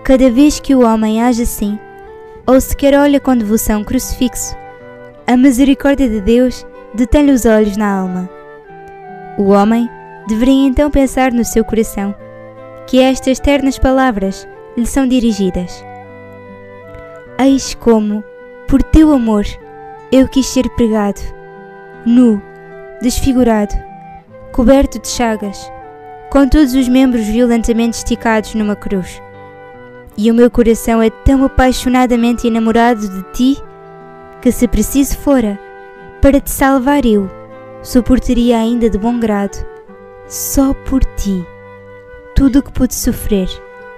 Cada 0.03 0.29
vez 0.29 0.59
que 0.59 0.75
o 0.75 0.85
homem 0.85 1.23
age 1.23 1.43
assim, 1.43 1.79
ou 2.45 2.61
sequer 2.61 2.93
olha 2.93 3.19
com 3.19 3.35
devoção 3.35 3.81
o 3.81 3.85
crucifixo, 3.85 4.55
a 5.25 5.35
misericórdia 5.35 6.07
de 6.07 6.21
Deus 6.21 6.65
detém-lhe 6.93 7.31
os 7.31 7.45
olhos 7.45 7.77
na 7.77 7.91
alma. 7.91 8.29
O 9.37 9.49
homem 9.49 9.89
deveria 10.27 10.67
então 10.67 10.91
pensar 10.91 11.31
no 11.31 11.43
seu 11.43 11.65
coração 11.65 12.13
que 12.91 12.99
estas 12.99 13.39
ternas 13.39 13.79
palavras 13.79 14.45
lhe 14.75 14.85
são 14.85 15.07
dirigidas. 15.07 15.81
Eis 17.39 17.73
como, 17.73 18.21
por 18.67 18.83
teu 18.83 19.13
amor, 19.13 19.45
eu 20.11 20.27
quis 20.27 20.45
ser 20.47 20.69
pregado, 20.71 21.21
nu, 22.05 22.41
desfigurado, 23.01 23.73
coberto 24.51 24.99
de 24.99 25.07
chagas, 25.07 25.71
com 26.29 26.49
todos 26.49 26.73
os 26.73 26.89
membros 26.89 27.25
violentamente 27.27 27.95
esticados 27.95 28.53
numa 28.55 28.75
cruz. 28.75 29.21
E 30.17 30.29
o 30.29 30.33
meu 30.33 30.51
coração 30.51 31.01
é 31.01 31.09
tão 31.09 31.45
apaixonadamente 31.45 32.45
enamorado 32.45 33.07
de 33.07 33.23
ti 33.31 33.63
que, 34.41 34.51
se 34.51 34.67
preciso 34.67 35.17
fora, 35.17 35.57
para 36.21 36.41
te 36.41 36.51
salvar 36.51 37.05
eu, 37.05 37.31
suportaria 37.81 38.57
ainda 38.59 38.89
de 38.89 38.97
bom 38.97 39.17
grado, 39.17 39.65
só 40.27 40.73
por 40.73 41.05
ti 41.15 41.41
tudo 42.41 42.57
o 42.57 42.63
que 42.63 42.71
pude 42.71 42.95
sofrer 42.95 43.47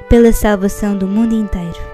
pela 0.09 0.33
salvação 0.33 0.97
do 0.97 1.07
mundo 1.07 1.33
inteiro. 1.33 1.92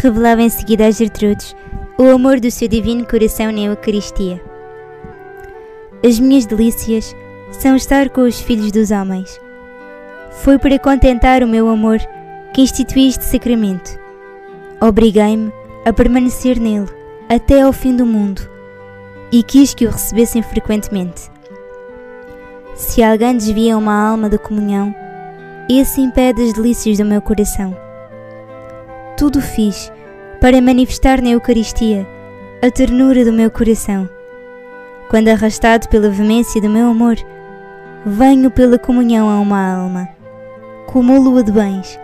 Revelava 0.00 0.42
em 0.42 0.48
seguida 0.48 0.86
a 0.86 0.90
Gertrudes 0.92 1.56
o 1.98 2.04
amor 2.04 2.38
do 2.38 2.48
seu 2.52 2.68
divino 2.68 3.04
coração 3.04 3.50
na 3.50 3.62
Eucaristia. 3.62 4.40
As 6.06 6.20
minhas 6.20 6.46
delícias 6.46 7.16
são 7.50 7.74
estar 7.74 8.08
com 8.10 8.20
os 8.20 8.40
filhos 8.40 8.70
dos 8.70 8.92
homens. 8.92 9.40
Foi 10.30 10.56
para 10.56 10.78
contentar 10.78 11.42
o 11.42 11.48
meu 11.48 11.68
amor 11.68 11.98
que 12.54 12.62
instituí 12.62 13.08
este 13.08 13.24
sacramento. 13.24 13.98
Obriguei-me 14.80 15.52
a 15.84 15.92
permanecer 15.92 16.60
nele 16.60 16.86
até 17.28 17.62
ao 17.62 17.72
fim 17.72 17.96
do 17.96 18.06
mundo 18.06 18.48
e 19.32 19.42
quis 19.42 19.74
que 19.74 19.84
o 19.84 19.90
recebessem 19.90 20.42
frequentemente. 20.42 21.28
Se 22.76 23.02
alguém 23.02 23.36
desvia 23.36 23.76
uma 23.76 24.10
alma 24.10 24.28
da 24.28 24.38
comunhão, 24.38 24.94
esse 25.68 26.00
impede 26.00 26.40
as 26.40 26.52
delícias 26.52 26.98
do 26.98 27.04
meu 27.04 27.20
coração 27.20 27.87
tudo 29.18 29.42
fiz 29.42 29.92
para 30.40 30.62
manifestar 30.62 31.20
na 31.20 31.30
Eucaristia 31.30 32.06
a 32.62 32.70
ternura 32.70 33.24
do 33.24 33.32
meu 33.32 33.50
coração. 33.50 34.08
Quando 35.10 35.26
arrastado 35.26 35.88
pela 35.88 36.08
veemência 36.08 36.62
do 36.62 36.70
meu 36.70 36.86
amor, 36.86 37.16
venho 38.06 38.48
pela 38.48 38.78
comunhão 38.78 39.28
a 39.28 39.40
uma 39.40 39.74
alma, 39.74 40.08
cumulo-a 40.86 41.42
de 41.42 41.50
bens, 41.50 41.98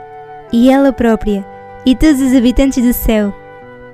e 0.52 0.68
ela 0.68 0.92
própria, 0.92 1.46
e 1.86 1.94
todos 1.94 2.20
os 2.20 2.34
habitantes 2.34 2.84
do 2.84 2.92
céu, 2.92 3.32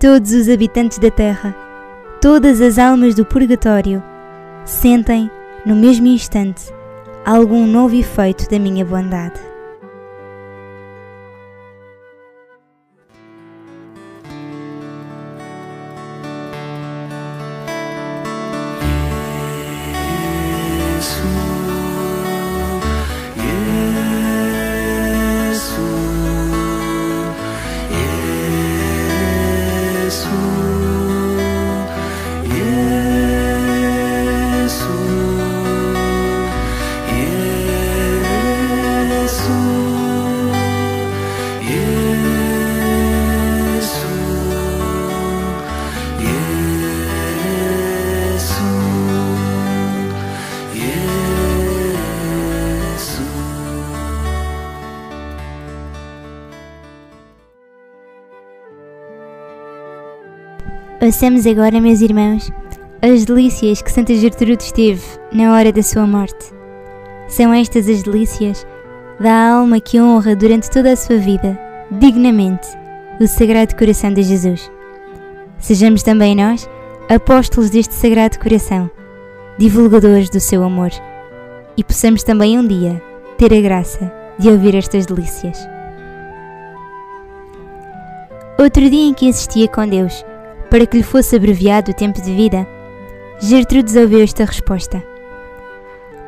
todos 0.00 0.32
os 0.32 0.48
habitantes 0.48 0.98
da 0.98 1.10
terra, 1.10 1.54
todas 2.22 2.62
as 2.62 2.78
almas 2.78 3.14
do 3.14 3.26
purgatório, 3.26 4.02
sentem, 4.64 5.30
no 5.66 5.76
mesmo 5.76 6.06
instante, 6.06 6.72
algum 7.26 7.66
novo 7.66 7.94
efeito 7.94 8.48
da 8.48 8.58
minha 8.58 8.84
bondade. 8.84 9.49
Ouçamos 61.20 61.46
agora, 61.46 61.78
meus 61.82 62.00
irmãos, 62.00 62.50
as 63.02 63.26
delícias 63.26 63.82
que 63.82 63.92
Santa 63.92 64.14
Gertrude 64.14 64.72
teve 64.72 65.02
na 65.30 65.52
hora 65.52 65.70
da 65.70 65.82
sua 65.82 66.06
morte. 66.06 66.46
São 67.28 67.52
estas 67.52 67.90
as 67.90 68.02
delícias 68.02 68.66
da 69.20 69.50
alma 69.50 69.80
que 69.80 70.00
honra 70.00 70.34
durante 70.34 70.70
toda 70.70 70.90
a 70.90 70.96
sua 70.96 71.18
vida, 71.18 71.60
dignamente, 71.90 72.66
o 73.20 73.26
Sagrado 73.26 73.76
Coração 73.76 74.14
de 74.14 74.22
Jesus. 74.22 74.72
Sejamos 75.58 76.02
também 76.02 76.34
nós 76.34 76.66
apóstolos 77.10 77.68
deste 77.68 77.92
Sagrado 77.92 78.38
Coração, 78.38 78.90
divulgadores 79.58 80.30
do 80.30 80.40
seu 80.40 80.64
amor, 80.64 80.90
e 81.76 81.84
possamos 81.84 82.22
também 82.22 82.58
um 82.58 82.66
dia 82.66 82.98
ter 83.36 83.52
a 83.52 83.60
graça 83.60 84.10
de 84.38 84.48
ouvir 84.48 84.74
estas 84.74 85.04
delícias. 85.04 85.58
Outro 88.58 88.88
dia 88.88 89.10
em 89.10 89.12
que 89.12 89.26
insistia 89.26 89.68
com 89.68 89.86
Deus 89.86 90.24
para 90.70 90.86
que 90.86 90.96
lhe 90.96 91.02
fosse 91.02 91.34
abreviado 91.36 91.90
o 91.90 91.94
tempo 91.94 92.20
de 92.22 92.32
vida, 92.32 92.66
Gertrudes 93.40 93.96
ouviu 93.96 94.22
esta 94.22 94.44
resposta. 94.44 95.02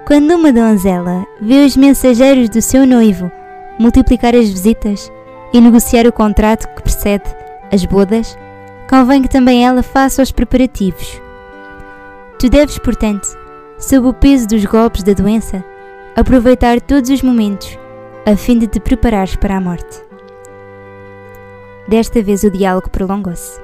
Quando 0.07 0.34
uma 0.34 0.53
donzela 0.53 1.24
vê 1.40 1.64
os 1.64 1.76
mensageiros 1.76 2.49
do 2.49 2.61
seu 2.61 2.84
noivo 2.86 3.30
multiplicar 3.78 4.34
as 4.34 4.51
visitas 4.51 5.11
e 5.53 5.61
negociar 5.61 6.07
o 6.07 6.12
contrato 6.12 6.66
que 6.74 6.82
precede 6.82 7.24
as 7.72 7.84
bodas, 7.84 8.36
convém 8.90 9.22
que 9.22 9.28
também 9.28 9.64
ela 9.64 9.82
faça 9.82 10.22
os 10.22 10.32
preparativos. 10.32 11.20
Tu 12.38 12.51
deves, 12.51 12.78
portanto, 12.78 13.26
sob 13.78 14.09
o 14.09 14.12
peso 14.12 14.49
dos 14.49 14.64
golpes 14.64 15.03
da 15.03 15.12
doença, 15.12 15.64
aproveitar 16.16 16.80
todos 16.80 17.09
os 17.09 17.22
momentos 17.22 17.78
a 18.26 18.36
fim 18.36 18.59
de 18.59 18.66
te 18.66 18.80
preparares 18.80 19.36
para 19.36 19.57
a 19.57 19.61
morte. 19.61 20.03
Desta 21.88 22.22
vez 22.22 22.43
o 22.43 22.51
diálogo 22.51 22.90
prolongou-se. 22.90 23.61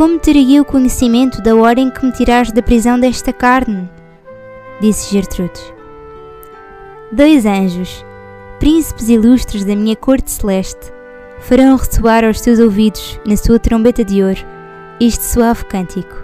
Como 0.00 0.18
teria 0.18 0.62
o 0.62 0.64
conhecimento 0.64 1.42
da 1.42 1.54
hora 1.54 1.78
em 1.78 1.90
que 1.90 2.02
me 2.02 2.10
tirares 2.10 2.50
da 2.52 2.62
prisão 2.62 2.98
desta 2.98 3.34
carne? 3.34 3.86
Disse 4.80 5.12
Gertrude. 5.12 5.60
Dois 7.12 7.44
anjos, 7.44 8.02
príncipes 8.58 9.10
ilustres 9.10 9.62
da 9.62 9.76
minha 9.76 9.94
corte 9.94 10.30
celeste, 10.30 10.90
farão 11.40 11.76
ressoar 11.76 12.24
aos 12.24 12.40
teus 12.40 12.58
ouvidos, 12.58 13.20
na 13.26 13.36
sua 13.36 13.58
trombeta 13.58 14.02
de 14.02 14.22
ouro, 14.22 14.40
este 14.98 15.22
suave 15.22 15.66
cântico. 15.66 16.16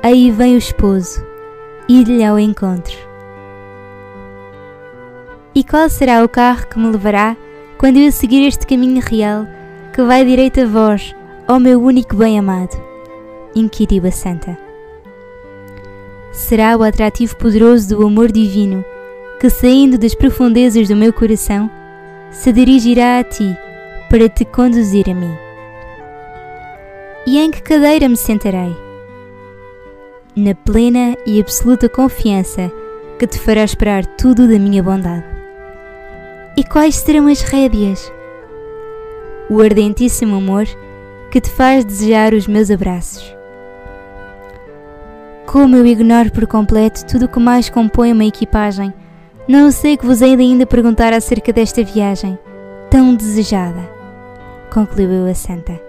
Aí 0.00 0.30
vem 0.30 0.54
o 0.54 0.58
esposo, 0.58 1.20
ir-lhe 1.88 2.22
ao 2.22 2.38
encontro. 2.38 2.96
E 5.52 5.64
qual 5.64 5.90
será 5.90 6.22
o 6.22 6.28
carro 6.28 6.68
que 6.68 6.78
me 6.78 6.92
levará 6.92 7.36
quando 7.76 7.96
eu 7.96 8.12
seguir 8.12 8.46
este 8.46 8.64
caminho 8.68 9.02
real 9.04 9.48
que 9.92 10.00
vai 10.00 10.24
direito 10.24 10.60
a 10.60 10.66
vós, 10.66 11.12
ó 11.48 11.58
meu 11.58 11.82
único 11.82 12.14
bem-amado? 12.14 12.76
inquiriu 13.54 14.06
a 14.06 14.10
santa. 14.10 14.58
Será 16.30 16.76
o 16.76 16.82
atrativo 16.82 17.34
poderoso 17.36 17.96
do 17.96 18.06
amor 18.06 18.30
divino 18.30 18.84
que, 19.40 19.48
saindo 19.48 19.96
das 19.96 20.14
profundezas 20.14 20.86
do 20.88 20.94
meu 20.94 21.10
coração, 21.10 21.70
se 22.30 22.52
dirigirá 22.52 23.18
a 23.18 23.24
ti 23.24 23.56
para 24.10 24.28
te 24.28 24.44
conduzir 24.44 25.08
a 25.08 25.14
mim. 25.14 25.34
E 27.26 27.38
em 27.38 27.50
que 27.50 27.62
cadeira 27.62 28.08
me 28.08 28.16
sentarei? 28.16 28.76
Na 30.36 30.54
plena 30.54 31.16
e 31.24 31.40
absoluta 31.40 31.88
confiança 31.88 32.70
que 33.18 33.26
te 33.26 33.38
fará 33.40 33.64
esperar 33.64 34.04
tudo 34.04 34.46
da 34.46 34.58
minha 34.58 34.82
bondade. 34.82 35.24
E 36.58 36.62
quais 36.62 36.96
serão 36.96 37.26
as 37.26 37.40
rédeas? 37.40 38.12
O 39.48 39.62
ardentíssimo 39.62 40.36
amor 40.36 40.66
que 41.30 41.40
te 41.40 41.50
faz 41.50 41.84
desejar 41.84 42.32
os 42.32 42.46
meus 42.46 42.70
abraços. 42.70 43.36
Como 45.46 45.76
eu 45.76 45.86
ignoro 45.86 46.30
por 46.30 46.46
completo 46.46 47.06
tudo 47.06 47.24
o 47.24 47.28
que 47.28 47.38
mais 47.38 47.70
compõe 47.70 48.12
uma 48.12 48.24
equipagem, 48.24 48.92
não 49.46 49.70
sei 49.70 49.96
que 49.96 50.04
vos 50.04 50.20
hei 50.20 50.36
de 50.36 50.42
ainda 50.42 50.66
perguntar 50.66 51.12
acerca 51.12 51.52
desta 51.52 51.82
viagem, 51.82 52.38
tão 52.90 53.14
desejada, 53.14 53.88
concluiu 54.72 55.26
a 55.26 55.34
santa. 55.34 55.80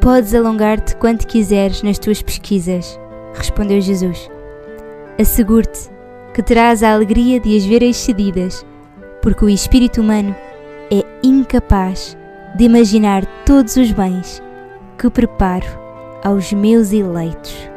Podes 0.00 0.34
alongar-te 0.34 0.96
quanto 0.96 1.26
quiseres 1.26 1.82
nas 1.82 1.98
tuas 1.98 2.22
pesquisas, 2.22 2.98
respondeu 3.34 3.80
Jesus. 3.82 4.30
Asseguro-te 5.18 5.90
que 6.32 6.42
terás 6.42 6.82
a 6.82 6.94
alegria 6.94 7.38
de 7.38 7.54
as 7.54 7.66
ver 7.66 7.82
excedidas, 7.82 8.64
porque 9.20 9.44
o 9.44 9.48
espírito 9.50 10.00
humano 10.00 10.34
é 10.90 11.04
incapaz 11.22 12.16
de 12.56 12.64
imaginar 12.64 13.24
todos 13.44 13.76
os 13.76 13.92
bens 13.92 14.42
que 14.98 15.08
preparo 15.08 15.66
aos 16.22 16.52
meus 16.52 16.92
eleitos. 16.92 17.70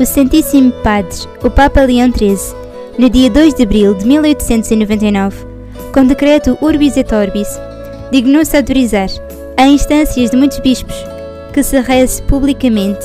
O 0.00 0.06
Santíssimo 0.06 0.72
Padre, 0.82 1.14
o 1.44 1.50
Papa 1.50 1.82
Leão 1.82 2.10
XIII, 2.10 2.56
no 2.98 3.10
dia 3.10 3.28
2 3.28 3.52
de 3.52 3.64
abril 3.64 3.94
de 3.94 4.06
1899, 4.06 5.49
com 5.92 6.06
decreto 6.06 6.56
Urbis 6.60 6.96
et 6.96 7.12
Orbis, 7.12 7.48
dignou-se 8.10 8.56
autorizar, 8.56 9.08
a 9.56 9.66
instâncias 9.66 10.30
de 10.30 10.36
muitos 10.36 10.58
bispos, 10.60 10.94
que 11.52 11.62
se 11.62 11.80
reze 11.80 12.22
publicamente 12.22 13.04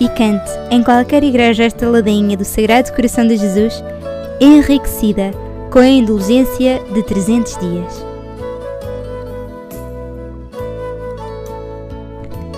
e 0.00 0.08
cante 0.10 0.50
em 0.70 0.82
qualquer 0.82 1.24
igreja 1.24 1.64
esta 1.64 1.88
ladainha 1.88 2.36
do 2.36 2.44
Sagrado 2.44 2.92
Coração 2.92 3.26
de 3.26 3.36
Jesus, 3.36 3.82
enriquecida 4.40 5.32
com 5.70 5.80
a 5.80 5.88
indulgência 5.88 6.80
de 6.92 7.02
300 7.02 7.58
dias. 7.58 8.06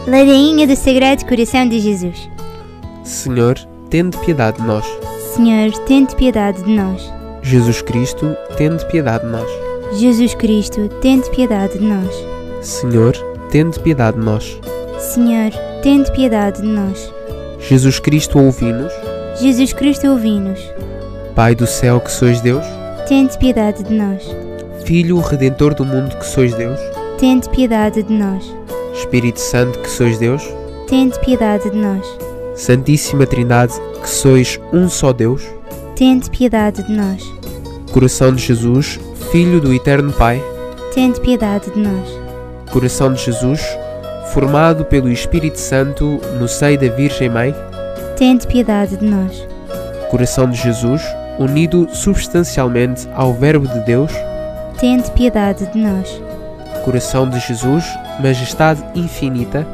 Ladainha 0.07 0.67
do 0.67 0.77
Sagrado 0.77 1.25
Coração 1.25 1.69
de 1.69 1.79
Jesus. 1.79 2.29
Senhor, 3.05 3.59
tende 3.89 4.19
piedade 4.19 4.59
de 4.59 4.67
nós. 4.67 4.85
Senhor, 5.35 5.73
tende 5.87 6.15
piedade 6.17 6.63
de 6.63 6.71
nós. 6.71 7.13
Jesus 7.43 7.81
Cristo, 7.83 8.37
tende 8.57 8.85
piedade 8.87 9.25
de 9.25 9.33
nós. 9.33 9.60
Jesus 9.93 10.35
Cristo, 10.35 10.89
tende 11.01 11.29
piedade 11.31 11.79
de 11.79 11.85
nós. 11.85 12.15
Senhor, 12.63 13.13
tende 13.51 13.81
piedade 13.81 14.17
de 14.17 14.25
nós. 14.25 14.61
Senhor, 14.99 15.51
tende 15.83 16.13
piedade 16.13 16.63
de 16.63 16.69
nós. 16.69 17.13
Jesus 17.59 17.99
Cristo, 17.99 18.39
ouvi-nos. 18.39 18.93
Jesus 19.41 19.73
Cristo, 19.73 20.07
ouvi-nos. 20.07 20.61
Pai 21.35 21.55
do 21.57 21.67
céu, 21.67 22.01
que 22.01 22.11
sois 22.11 22.41
Deus. 22.41 22.65
Tende 23.09 23.37
piedade 23.39 23.83
de 23.83 23.93
nós. 23.93 24.23
Filho 24.85 25.19
Redentor 25.19 25.75
do 25.75 25.85
mundo, 25.85 26.17
que 26.17 26.27
sois 26.27 26.55
Deus. 26.55 26.79
Tende 27.19 27.51
piedade 27.51 28.03
de 28.03 28.13
nós. 28.13 28.45
Espírito 28.95 29.41
Santo, 29.41 29.79
que 29.81 29.91
sois 29.91 30.19
Deus. 30.19 30.43
Tende 30.87 31.19
piedade 31.21 31.69
de 31.69 31.77
nós. 31.77 32.07
Santíssima 32.55 33.27
Trindade, 33.27 33.75
que 34.01 34.09
sois 34.09 34.61
um 34.73 34.89
só 34.89 35.13
Deus. 35.13 35.43
Tende 35.97 36.31
piedade 36.31 36.83
de 36.85 36.93
nós. 36.93 37.23
Coração 37.93 38.33
de 38.33 38.43
Jesus, 38.43 38.99
Filho 39.31 39.61
do 39.61 39.73
Eterno 39.73 40.13
Pai. 40.13 40.43
Tende 40.93 41.21
piedade 41.21 41.71
de 41.71 41.79
nós. 41.79 42.09
Coração 42.73 43.13
de 43.13 43.23
Jesus, 43.23 43.61
formado 44.33 44.85
pelo 44.85 45.09
Espírito 45.09 45.57
Santo 45.57 46.21
no 46.41 46.49
seio 46.49 46.77
da 46.77 46.89
Virgem 46.89 47.29
Mãe. 47.29 47.55
Tende 48.17 48.45
piedade 48.45 48.97
de 48.97 49.05
nós. 49.05 49.47
Coração 50.11 50.51
de 50.51 50.57
Jesus, 50.61 51.01
unido 51.39 51.89
substancialmente 51.93 53.09
ao 53.15 53.33
Verbo 53.33 53.69
de 53.69 53.79
Deus. 53.85 54.11
Tende 54.81 55.09
piedade 55.13 55.65
de 55.67 55.79
nós. 55.79 56.21
Coração 56.85 57.31
de 57.31 57.39
Jesus, 57.39 57.85
Majestade 58.21 58.85
infinita. 58.97 59.65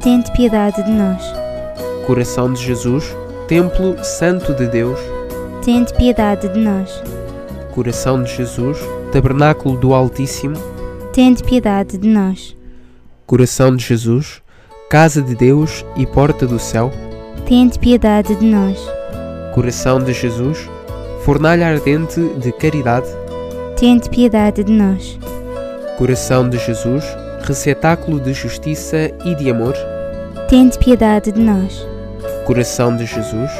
Tende 0.00 0.30
piedade 0.32 0.82
de 0.82 0.90
nós. 0.90 1.22
Coração 2.06 2.52
de 2.52 2.62
Jesus, 2.62 3.16
Templo 3.48 3.96
Santo 4.04 4.52
de 4.52 4.66
Deus. 4.66 5.00
Tende 5.64 5.94
piedade 5.94 6.46
de 6.50 6.58
nós. 6.58 7.02
Coração 7.72 8.22
de 8.22 8.36
Jesus, 8.36 8.78
Tabernáculo 9.08 9.76
do 9.76 9.94
Altíssimo. 9.94 10.56
Tende 11.12 11.42
piedade 11.42 11.96
de 11.96 12.08
nós. 12.08 12.56
Coração 13.26 13.74
de 13.74 13.84
Jesus, 13.84 14.42
Casa 14.90 15.20
de 15.20 15.34
Deus 15.34 15.84
e 15.96 16.06
Porta 16.06 16.46
do 16.46 16.58
Céu. 16.58 16.92
Tende 17.46 17.78
piedade 17.78 18.34
de 18.34 18.44
nós. 18.44 18.78
Coração 19.54 19.98
de 19.98 20.12
Jesus, 20.12 20.68
Fornalha 21.24 21.66
ardente 21.66 22.20
de 22.38 22.52
caridade. 22.52 23.08
Tende 23.76 24.08
piedade 24.08 24.62
de 24.62 24.72
nós. 24.72 25.18
Coração 25.96 26.48
de 26.48 26.58
Jesus, 26.58 27.04
Receptáculo 27.42 28.20
de 28.20 28.32
justiça 28.34 29.10
e 29.24 29.34
de 29.34 29.50
amor. 29.50 29.74
Tende 30.48 30.78
piedade 30.78 31.32
de 31.32 31.40
nós. 31.40 31.86
Coração 32.46 32.96
de 32.96 33.06
Jesus, 33.06 33.50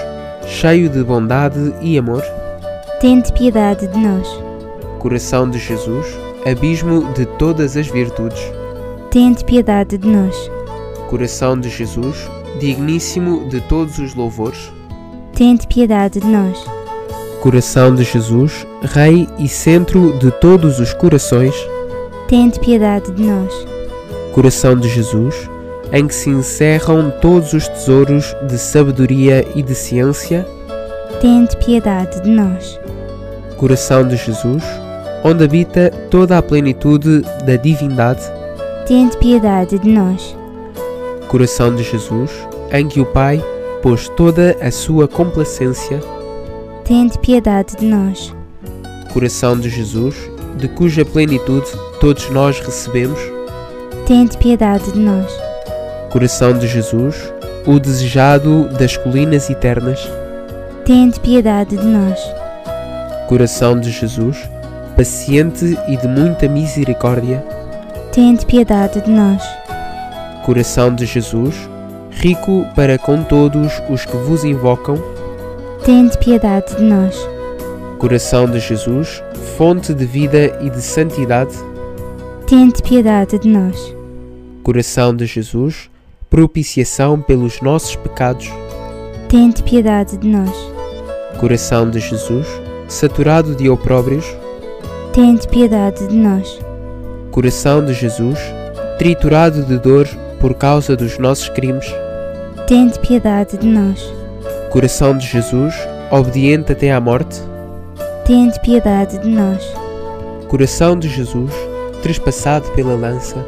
cheio 0.47 0.89
de 0.89 1.03
bondade 1.03 1.75
e 1.81 1.99
amor. 1.99 2.23
Tende 3.01 3.33
piedade 3.33 3.87
de 3.87 3.99
nós. 3.99 4.48
Coração 4.99 5.49
de 5.49 5.59
Jesus, 5.59 6.07
abismo 6.45 7.13
de 7.15 7.25
todas 7.25 7.77
as 7.77 7.87
virtudes. 7.87 8.41
tende 9.11 9.45
piedade 9.45 9.97
de 9.97 10.09
nós. 10.09 10.51
Coração 11.09 11.59
de 11.59 11.69
Jesus, 11.69 12.29
digníssimo 12.59 13.49
de 13.49 13.61
todos 13.63 13.99
os 13.99 14.15
louvores. 14.15 14.73
Tende 15.35 15.67
piedade 15.67 16.21
de 16.21 16.27
nós. 16.27 16.59
Coração 17.41 17.95
de 17.95 18.03
Jesus, 18.03 18.67
Rei 18.83 19.29
e 19.39 19.49
centro 19.49 20.19
de 20.19 20.31
todos 20.33 20.81
os 20.81 20.93
corações. 20.95 21.55
Tende 22.27 22.59
piedade 22.61 23.11
de 23.13 23.23
nós. 23.23 23.53
Coração 24.35 24.77
de 24.77 24.89
Jesus, 24.89 25.49
em 25.93 26.07
que 26.07 26.15
se 26.15 26.29
encerram 26.29 27.11
todos 27.23 27.53
os 27.53 27.67
tesouros 27.69 28.35
de 28.49 28.59
sabedoria 28.59 29.47
e 29.55 29.63
de 29.63 29.75
ciência. 29.75 30.47
Tende 31.21 31.57
piedade 31.57 32.21
de 32.23 32.31
nós. 32.31 32.79
Coração 33.57 34.07
de 34.07 34.17
Jesus, 34.17 34.63
onde 35.25 35.45
habita 35.45 35.91
toda 36.11 36.39
a 36.39 36.43
plenitude 36.43 37.23
da 37.45 37.57
divindade. 37.57 38.23
Tende 38.87 39.17
piedade 39.19 39.79
de 39.79 39.89
nós. 39.89 40.37
Coração 41.29 41.75
de 41.75 41.83
Jesus, 41.83 42.31
em 42.73 42.89
que 42.89 43.01
o 43.01 43.07
Pai 43.07 43.43
pôs 43.83 44.09
toda 44.11 44.57
a 44.61 44.71
sua 44.71 45.07
complacência. 45.07 46.01
Tende 46.85 47.19
piedade 47.19 47.77
de 47.77 47.87
nós. 47.87 48.35
Coração 49.13 49.59
de 49.59 49.69
Jesus, 49.69 50.17
de 50.57 50.69
cuja 50.69 51.05
plenitude 51.05 51.67
todos 52.01 52.31
nós 52.31 52.61
recebemos. 52.61 53.19
Tende 54.07 54.39
piedade 54.39 54.93
de 54.93 54.99
nós. 54.99 55.31
Coração 56.11 56.59
de 56.59 56.67
Jesus, 56.67 57.33
o 57.67 57.79
desejado 57.79 58.69
das 58.79 58.97
colinas 58.97 59.51
eternas. 59.51 60.01
Tende 60.85 61.21
piedade 61.21 61.77
de 61.77 61.87
nós. 61.87 62.19
Coração 63.29 63.79
de 63.79 63.91
Jesus, 63.91 64.39
paciente 64.99 65.79
e 65.87 65.97
de 65.97 66.09
muita 66.09 66.49
misericórdia. 66.49 67.39
Tende 68.11 68.45
piedade 68.45 69.01
de 69.01 69.09
nós. 69.09 69.41
Coração 70.45 70.93
de 70.93 71.07
Jesus, 71.07 71.55
rico 72.11 72.67
para 72.75 72.99
com 72.99 73.23
todos 73.23 73.81
os 73.89 74.05
que 74.05 74.17
vos 74.17 74.43
invocam. 74.43 75.01
Tende 75.85 76.19
piedade 76.19 76.75
de 76.75 76.83
nós. 76.83 77.17
Coração 78.01 78.51
de 78.51 78.59
Jesus, 78.59 79.23
fonte 79.57 79.95
de 79.95 80.05
vida 80.05 80.59
e 80.61 80.69
de 80.69 80.83
santidade. 80.83 81.55
Tende 82.49 82.83
piedade 82.83 83.39
de 83.39 83.49
nós. 83.49 83.95
Coração 84.65 85.15
de 85.15 85.27
Jesus, 85.27 85.89
propiciação 86.29 87.21
pelos 87.21 87.61
nossos 87.61 87.95
pecados. 87.95 88.51
Tende 89.29 89.63
piedade 89.63 90.17
de 90.17 90.27
nós. 90.27 90.51
Coração 91.39 91.89
de 91.89 92.01
Jesus, 92.01 92.49
saturado 92.89 93.55
de 93.55 93.71
opróbrios. 93.71 94.27
Tende 95.21 95.49
piedade 95.49 96.07
de 96.07 96.15
nós. 96.15 96.61
Coração 97.33 97.85
de 97.85 97.93
Jesus, 97.93 98.39
triturado 98.99 99.65
de 99.65 99.77
dor 99.77 100.07
por 100.39 100.55
causa 100.55 100.95
dos 100.95 101.19
nossos 101.19 101.49
crimes. 101.49 101.93
Tende 102.69 103.01
piedade 103.01 103.59
de 103.59 103.67
nós. 103.67 104.01
Coração 104.71 105.19
de 105.19 105.27
Jesus, 105.27 105.75
obediente 106.13 106.71
até 106.71 106.93
à 106.93 107.01
morte. 107.01 107.41
Tende 108.25 108.61
piedade 108.61 109.19
de 109.19 109.29
nós. 109.29 109.61
Coração 110.47 110.97
de 110.97 111.09
Jesus, 111.09 111.51
trespassado 112.01 112.71
pela 112.77 112.95
lança. 112.95 113.45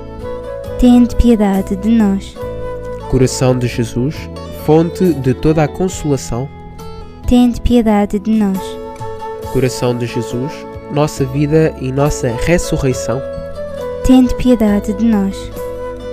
Tende 0.81 1.14
piedade 1.14 1.77
de 1.77 1.89
nós. 1.89 2.35
Coração 3.09 3.57
de 3.57 3.68
Jesus, 3.68 4.16
fonte 4.66 5.14
de 5.14 5.35
toda 5.35 5.62
a 5.62 5.68
consolação. 5.68 6.49
Tende 7.29 7.61
piedade 7.61 8.18
de 8.18 8.33
nós. 8.33 8.59
Coração 9.53 9.97
de 9.97 10.07
Jesus, 10.07 10.53
nossa 10.93 11.24
vida 11.24 11.74
e 11.80 11.93
nossa 11.93 12.28
ressurreição. 12.28 13.20
Tende 14.05 14.34
piedade 14.34 14.93
de 14.93 15.05
nós. 15.05 15.36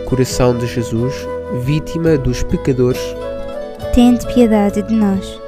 Coração 0.05 0.57
de 0.57 0.67
Jesus, 0.67 1.13
vítima 1.63 2.17
dos 2.17 2.43
pecadores. 2.43 3.01
Tende 3.93 4.25
piedade 4.33 4.81
de 4.83 4.93
nós. 4.93 5.39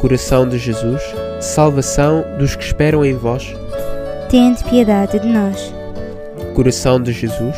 Coração 0.00 0.48
de 0.48 0.58
Jesus, 0.58 1.02
salvação 1.40 2.24
dos 2.38 2.54
que 2.54 2.64
esperam 2.64 3.04
em 3.04 3.14
vós. 3.14 3.54
Tende 4.28 4.62
piedade 4.64 5.18
de 5.18 5.28
nós. 5.28 5.74
Coração 6.54 7.00
de 7.02 7.12
Jesus, 7.12 7.56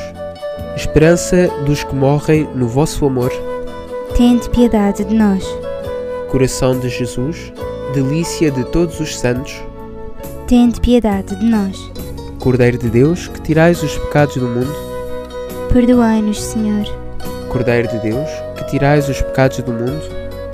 esperança 0.76 1.48
dos 1.66 1.82
que 1.82 1.94
morrem 1.94 2.48
no 2.54 2.68
vosso 2.68 3.04
amor. 3.04 3.32
Tende 4.16 4.48
piedade 4.50 5.04
de 5.04 5.14
nós. 5.14 5.44
Coração 6.30 6.78
de 6.78 6.88
Jesus, 6.88 7.52
delícia 7.92 8.50
de 8.50 8.64
todos 8.64 9.00
os 9.00 9.18
santos. 9.18 9.60
Tende 10.52 10.82
piedade 10.82 11.34
de 11.34 11.46
nós. 11.46 11.78
Cordeiro 12.38 12.76
de 12.76 12.90
Deus, 12.90 13.26
que 13.26 13.40
tirais 13.40 13.82
os 13.82 13.96
pecados 13.96 14.36
do 14.36 14.46
mundo. 14.46 14.70
Perdoai-nos, 15.72 16.42
Senhor. 16.42 16.84
Cordeiro 17.48 17.88
de 17.88 17.98
Deus, 18.00 18.28
que 18.58 18.64
tirais 18.66 19.08
os 19.08 19.22
pecados 19.22 19.56
do 19.62 19.72
mundo. 19.72 20.02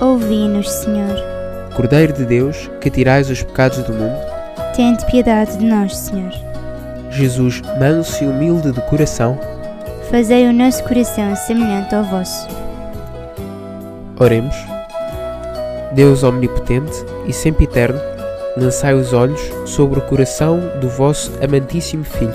Ouvi-nos, 0.01 0.71
Senhor. 0.71 1.17
Cordeiro 1.75 2.13
de 2.13 2.25
Deus, 2.27 2.71
que 2.81 2.89
tirais 2.89 3.29
os 3.29 3.43
pecados 3.43 3.83
do 3.83 3.93
mundo. 3.93 4.17
Tende 4.77 5.05
piedade 5.07 5.59
de 5.59 5.65
nós, 5.65 5.97
Senhor. 5.97 6.33
Jesus, 7.11 7.61
manso 7.81 8.23
e 8.23 8.29
humilde 8.29 8.71
de 8.71 8.81
coração. 8.83 9.37
Fazei 10.13 10.47
o 10.47 10.53
nosso 10.53 10.85
coração 10.85 11.35
semelhante 11.35 11.93
ao 11.97 12.05
vosso. 12.05 12.47
Oremos. 14.17 14.55
Deus 15.93 16.23
omnipotente 16.23 17.05
e 17.27 17.33
sempre 17.33 17.65
eterno, 17.65 17.99
lançai 18.59 18.95
os 18.95 19.13
olhos 19.13 19.41
sobre 19.65 19.99
o 19.99 20.03
coração 20.03 20.61
do 20.81 20.89
vosso 20.89 21.33
amantíssimo 21.43 22.05
Filho. 22.05 22.35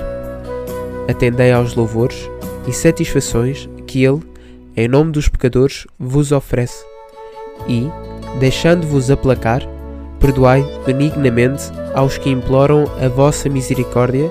Atendei 1.08 1.52
aos 1.52 1.74
louvores 1.74 2.28
e 2.66 2.72
satisfações 2.72 3.68
que 3.86 4.04
Ele, 4.04 4.20
em 4.76 4.88
nome 4.88 5.12
dos 5.12 5.28
pecadores, 5.28 5.86
vos 5.98 6.32
oferece. 6.32 6.84
E, 7.68 7.88
deixando-vos 8.40 9.10
aplacar, 9.10 9.62
perdoai 10.18 10.64
benignamente 10.86 11.64
aos 11.92 12.16
que 12.16 12.30
imploram 12.30 12.84
a 13.00 13.08
vossa 13.08 13.48
misericórdia, 13.48 14.30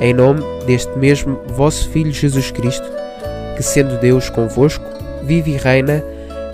em 0.00 0.14
nome 0.14 0.42
deste 0.66 0.96
mesmo 0.98 1.38
vosso 1.48 1.88
Filho 1.90 2.12
Jesus 2.12 2.50
Cristo, 2.50 2.86
que, 3.56 3.62
sendo 3.62 3.98
Deus 3.98 4.30
convosco, 4.30 4.84
vive 5.22 5.52
e 5.52 5.56
reina 5.56 6.02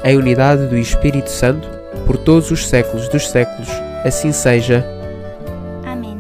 em 0.05 0.17
unidade 0.17 0.67
do 0.67 0.77
Espírito 0.77 1.31
Santo, 1.31 1.69
por 2.07 2.17
todos 2.17 2.51
os 2.51 2.67
séculos 2.67 3.09
dos 3.09 3.31
séculos. 3.31 3.69
Assim 4.05 4.33
seja. 4.33 4.85
Amém. 5.85 6.19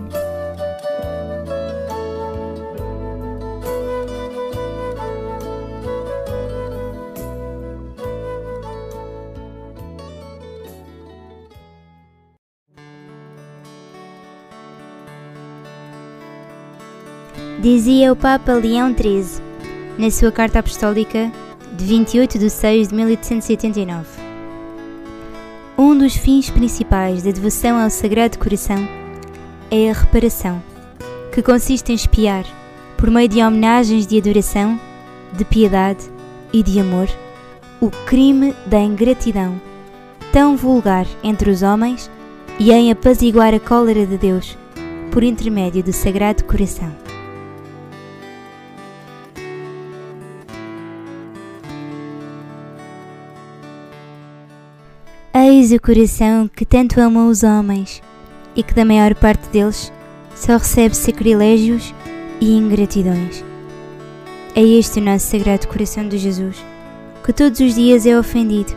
Dizia 17.61 18.13
o 18.13 18.17
Papa 18.17 18.53
Leão 18.55 18.95
XIII, 18.95 19.43
na 19.99 20.11
sua 20.11 20.31
carta 20.31 20.61
apostólica 20.61 21.31
de 21.73 21.85
28 21.85 22.39
de 22.39 22.51
6 22.51 22.89
de 22.89 22.95
1889. 22.95 24.22
Um 25.85 25.99
dos 25.99 26.15
fins 26.15 26.49
principais 26.49 27.25
da 27.25 27.33
devoção 27.33 27.77
ao 27.77 27.91
Sagrado 27.91 28.39
Coração 28.39 28.89
é 29.69 29.91
a 29.91 29.93
reparação, 29.93 30.63
que 31.35 31.43
consiste 31.43 31.91
em 31.91 31.97
expiar, 31.97 32.45
por 32.97 33.11
meio 33.11 33.29
de 33.29 33.43
homenagens 33.43 34.07
de 34.07 34.17
adoração, 34.17 34.81
de 35.33 35.45
piedade 35.45 36.05
e 36.53 36.63
de 36.63 36.79
amor, 36.79 37.09
o 37.81 37.91
crime 38.07 38.55
da 38.65 38.79
ingratidão, 38.79 39.61
tão 40.31 40.57
vulgar 40.57 41.05
entre 41.21 41.51
os 41.51 41.65
homens, 41.65 42.09
e 42.61 42.71
em 42.71 42.93
apaziguar 42.93 43.53
a 43.53 43.59
cólera 43.59 44.07
de 44.07 44.17
Deus, 44.17 44.57
por 45.11 45.25
intermédio 45.25 45.83
do 45.83 45.93
Sagrado 45.93 46.45
Coração. 46.45 46.93
Eis 55.63 55.71
o 55.71 55.81
coração 55.81 56.49
que 56.49 56.67
tanto 56.67 57.01
ama 57.01 57.29
os 57.29 57.45
homens 57.45 58.03
e 58.57 58.65
que 58.65 58.75
da 58.75 58.85
maior 58.85 59.15
parte 59.15 59.49
deles 59.51 59.93
só 60.35 60.57
recebe 60.57 60.97
sacrilégios 60.97 61.95
e 62.41 62.51
ingratidões. 62.57 63.45
É 64.57 64.61
este 64.61 64.99
o 64.99 65.05
nosso 65.05 65.29
sagrado 65.29 65.69
coração 65.69 66.09
de 66.09 66.19
Jesus, 66.19 66.57
que 67.25 67.33
todos 67.33 67.61
os 67.61 67.77
dias 67.77 68.05
é 68.07 68.19
ofendido 68.19 68.75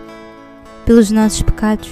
pelos 0.86 1.10
nossos 1.10 1.42
pecados, 1.42 1.90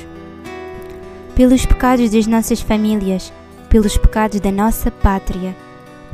pelos 1.34 1.66
pecados 1.66 2.12
das 2.12 2.28
nossas 2.28 2.62
famílias, 2.62 3.34
pelos 3.70 3.98
pecados 3.98 4.40
da 4.42 4.52
nossa 4.52 4.92
pátria, 4.92 5.56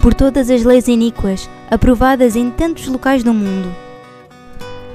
por 0.02 0.14
todas 0.14 0.50
as 0.50 0.64
leis 0.64 0.88
iníquas 0.88 1.50
aprovadas 1.70 2.38
em 2.38 2.50
tantos 2.50 2.88
locais 2.88 3.26
do 3.26 3.34
mundo, 3.34 3.76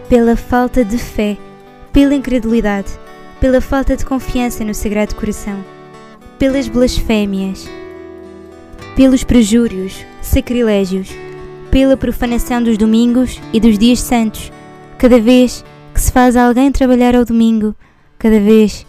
pela 0.08 0.36
falta 0.36 0.82
de 0.82 0.96
fé, 0.96 1.36
pela 1.92 2.14
incredulidade, 2.14 3.03
pela 3.44 3.60
falta 3.60 3.94
de 3.94 4.06
confiança 4.06 4.64
no 4.64 4.72
Sagrado 4.72 5.14
Coração, 5.16 5.62
pelas 6.38 6.66
blasfémias, 6.66 7.68
pelos 8.96 9.22
prejúrios, 9.22 10.02
sacrilégios, 10.22 11.10
pela 11.70 11.94
profanação 11.94 12.62
dos 12.62 12.78
domingos 12.78 13.38
e 13.52 13.60
dos 13.60 13.76
dias 13.76 14.00
santos, 14.00 14.50
cada 14.96 15.20
vez 15.20 15.62
que 15.92 16.00
se 16.00 16.10
faz 16.10 16.36
alguém 16.36 16.72
trabalhar 16.72 17.14
ao 17.14 17.22
domingo, 17.22 17.74
cada 18.18 18.40
vez 18.40 18.86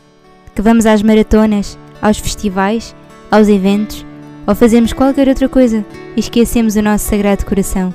que 0.56 0.62
vamos 0.62 0.86
às 0.86 1.04
maratonas, 1.04 1.78
aos 2.02 2.18
festivais, 2.18 2.96
aos 3.30 3.50
eventos, 3.50 4.06
ou 4.48 4.56
fazemos 4.56 4.94
qualquer 4.94 5.28
outra 5.28 5.50
coisa 5.50 5.86
e 6.16 6.22
esquecemos 6.22 6.78
o 6.78 6.82
nosso 6.82 7.10
sagrado 7.10 7.46
coração, 7.46 7.94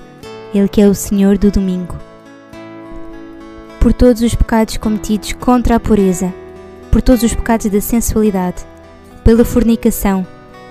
Ele 0.54 0.68
que 0.68 0.82
é 0.82 0.86
o 0.86 0.94
Senhor 0.94 1.38
do 1.38 1.50
domingo. 1.50 1.96
Por 3.80 3.94
todos 3.94 4.20
os 4.20 4.34
pecados 4.34 4.76
cometidos 4.76 5.32
contra 5.32 5.76
a 5.76 5.80
pureza, 5.80 6.30
por 6.90 7.00
todos 7.02 7.22
os 7.22 7.34
pecados 7.34 7.70
da 7.70 7.80
sensualidade, 7.80 8.64
pela 9.24 9.44
fornicação, 9.44 10.26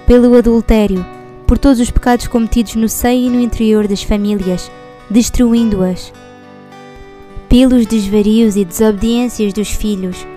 pelo 0.05 0.35
adultério, 0.35 1.05
por 1.47 1.57
todos 1.57 1.79
os 1.79 1.89
pecados 1.89 2.27
cometidos 2.27 2.75
no 2.75 2.89
seio 2.89 3.27
e 3.27 3.29
no 3.29 3.39
interior 3.39 3.87
das 3.87 4.03
famílias, 4.03 4.69
destruindo-as, 5.09 6.13
pelos 7.47 7.85
desvarios 7.87 8.55
e 8.55 8.63
desobediências 8.63 9.53
dos 9.53 9.69
filhos, 9.69 10.27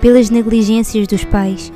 pelas 0.00 0.30
negligências 0.30 1.06
dos 1.08 1.24
pais, 1.24 1.72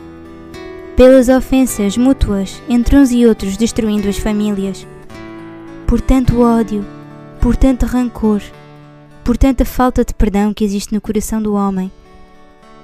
pelas 0.96 1.28
ofensas 1.28 1.96
mútuas 1.96 2.62
entre 2.68 2.96
uns 2.96 3.10
e 3.10 3.26
outros, 3.26 3.56
destruindo 3.56 4.08
as 4.08 4.18
famílias, 4.18 4.86
por 5.86 6.00
tanto 6.00 6.40
ódio, 6.40 6.84
por 7.40 7.56
tanto 7.56 7.86
rancor, 7.86 8.40
por 9.24 9.36
tanta 9.36 9.64
falta 9.64 10.04
de 10.04 10.14
perdão 10.14 10.54
que 10.54 10.64
existe 10.64 10.94
no 10.94 11.00
coração 11.00 11.42
do 11.42 11.54
homem, 11.54 11.90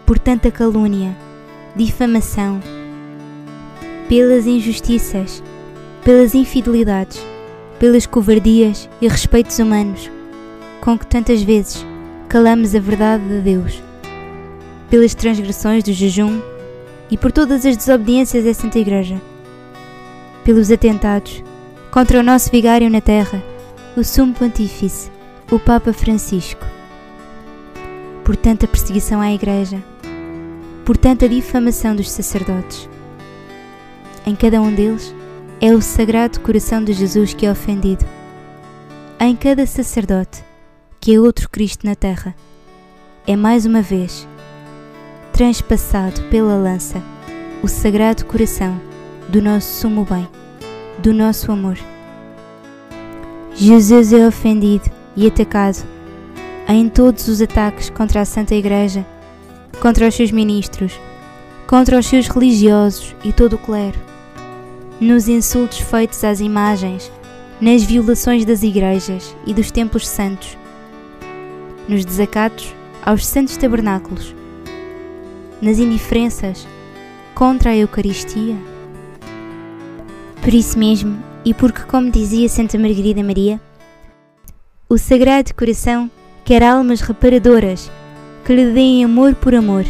por 0.07 0.18
tanta 0.18 0.50
calúnia, 0.50 1.16
difamação, 1.74 2.61
pelas 4.09 4.46
injustiças, 4.46 5.42
pelas 6.05 6.34
infidelidades, 6.34 7.24
pelas 7.78 8.07
covardias 8.07 8.88
e 9.00 9.09
respeitos 9.09 9.59
humanos, 9.59 10.11
com 10.80 10.98
que 10.98 11.07
tantas 11.07 11.42
vezes 11.42 11.86
calamos 12.28 12.74
a 12.74 12.80
verdade 12.80 13.26
de 13.26 13.40
Deus, 13.40 13.82
pelas 14.90 15.14
transgressões 15.14 15.84
do 15.84 15.92
jejum 15.92 16.40
e 17.11 17.16
por 17.16 17.30
todas 17.30 17.64
as 17.64 17.76
desobediências 17.76 18.44
da 18.44 18.55
Santa 18.55 18.78
Igreja, 18.78 19.20
pelos 20.44 20.70
atentados 20.70 21.42
contra 21.90 22.18
o 22.18 22.22
nosso 22.22 22.50
vigário 22.50 22.90
na 22.90 23.00
terra, 23.00 23.42
o 23.96 24.03
Sumo 24.03 24.34
Pontífice, 24.34 25.11
o 25.50 25.59
Papa 25.59 25.92
Francisco, 25.92 26.64
por 28.24 28.34
tanta 28.34 28.66
perseguição 28.66 29.20
à 29.20 29.32
Igreja, 29.32 29.82
por 30.85 30.97
tanta 30.97 31.28
difamação 31.28 31.95
dos 31.95 32.11
sacerdotes. 32.11 32.89
Em 34.26 34.35
cada 34.35 34.61
um 34.61 34.74
deles 34.74 35.14
é 35.61 35.74
o 35.74 35.80
Sagrado 35.80 36.41
Coração 36.41 36.83
de 36.83 36.93
Jesus 36.93 37.35
que 37.35 37.47
é 37.47 37.51
ofendido. 37.51 38.05
Em 39.20 39.37
cada 39.37 39.64
sacerdote, 39.66 40.45
que 41.01 41.14
é 41.14 41.20
outro 41.20 41.49
Cristo 41.49 41.87
na 41.87 41.95
terra, 41.95 42.35
é 43.26 43.37
mais 43.37 43.66
uma 43.66 43.83
vez 43.83 44.26
transpassado 45.33 46.20
pela 46.24 46.57
lança 46.57 47.03
o 47.62 47.68
Sagrado 47.68 48.24
Coração 48.26 48.80
do 49.28 49.41
nosso 49.41 49.80
sumo 49.80 50.05
bem, 50.05 50.28
do 50.99 51.12
nosso 51.12 51.51
amor. 51.51 51.78
Jesus 53.55 54.12
é 54.12 54.26
ofendido 54.26 54.91
e 55.16 55.26
atacado 55.26 55.87
em 56.68 56.89
todos 56.89 57.28
os 57.28 57.41
ataques 57.41 57.91
contra 57.91 58.20
a 58.20 58.24
Santa 58.24 58.55
Igreja, 58.55 59.07
contra 59.81 60.09
os 60.09 60.14
seus 60.14 60.31
ministros, 60.31 60.99
contra 61.66 61.99
os 61.99 62.07
seus 62.07 62.29
religiosos 62.29 63.14
e 63.25 63.33
todo 63.33 63.55
o 63.55 63.59
clero 63.59 64.12
nos 65.03 65.27
insultos 65.27 65.79
feitos 65.81 66.23
às 66.23 66.39
imagens, 66.39 67.11
nas 67.61 67.83
violações 67.83 68.45
das 68.45 68.62
igrejas 68.62 69.37
e 69.45 69.53
dos 69.53 69.70
templos 69.70 70.07
santos, 70.07 70.57
nos 71.89 72.05
desacatos 72.05 72.73
aos 73.05 73.27
santos 73.27 73.57
tabernáculos, 73.57 74.33
nas 75.61 75.79
indiferenças 75.79 76.68
contra 77.35 77.70
a 77.70 77.77
Eucaristia. 77.77 78.57
Por 80.41 80.55
isso 80.55 80.79
mesmo, 80.79 81.18
e 81.45 81.53
porque, 81.53 81.83
como 81.83 82.11
dizia 82.11 82.49
Santa 82.49 82.79
Margarida 82.79 83.25
Maria, 83.25 83.61
o 84.89 84.97
Sagrado 84.97 85.53
Coração 85.53 86.09
quer 86.45 86.62
almas 86.62 87.01
reparadoras 87.01 87.91
que 88.45 88.55
lhe 88.55 88.72
deem 88.72 89.05
amor 89.05 89.34
por 89.34 89.55
amor 89.55 89.84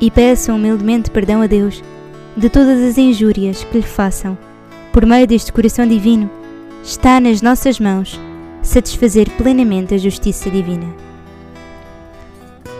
e 0.00 0.10
peçam 0.10 0.56
humildemente 0.56 1.10
perdão 1.10 1.42
a 1.42 1.46
Deus 1.46 1.82
de 2.36 2.48
todas 2.48 2.82
as 2.82 2.98
injúrias 2.98 3.62
que 3.64 3.78
lhe 3.78 3.82
façam, 3.82 4.36
por 4.92 5.06
meio 5.06 5.26
deste 5.26 5.52
coração 5.52 5.86
divino, 5.86 6.30
está 6.82 7.20
nas 7.20 7.40
nossas 7.40 7.78
mãos 7.78 8.20
satisfazer 8.62 9.30
plenamente 9.30 9.94
a 9.94 9.98
justiça 9.98 10.50
divina. 10.50 10.86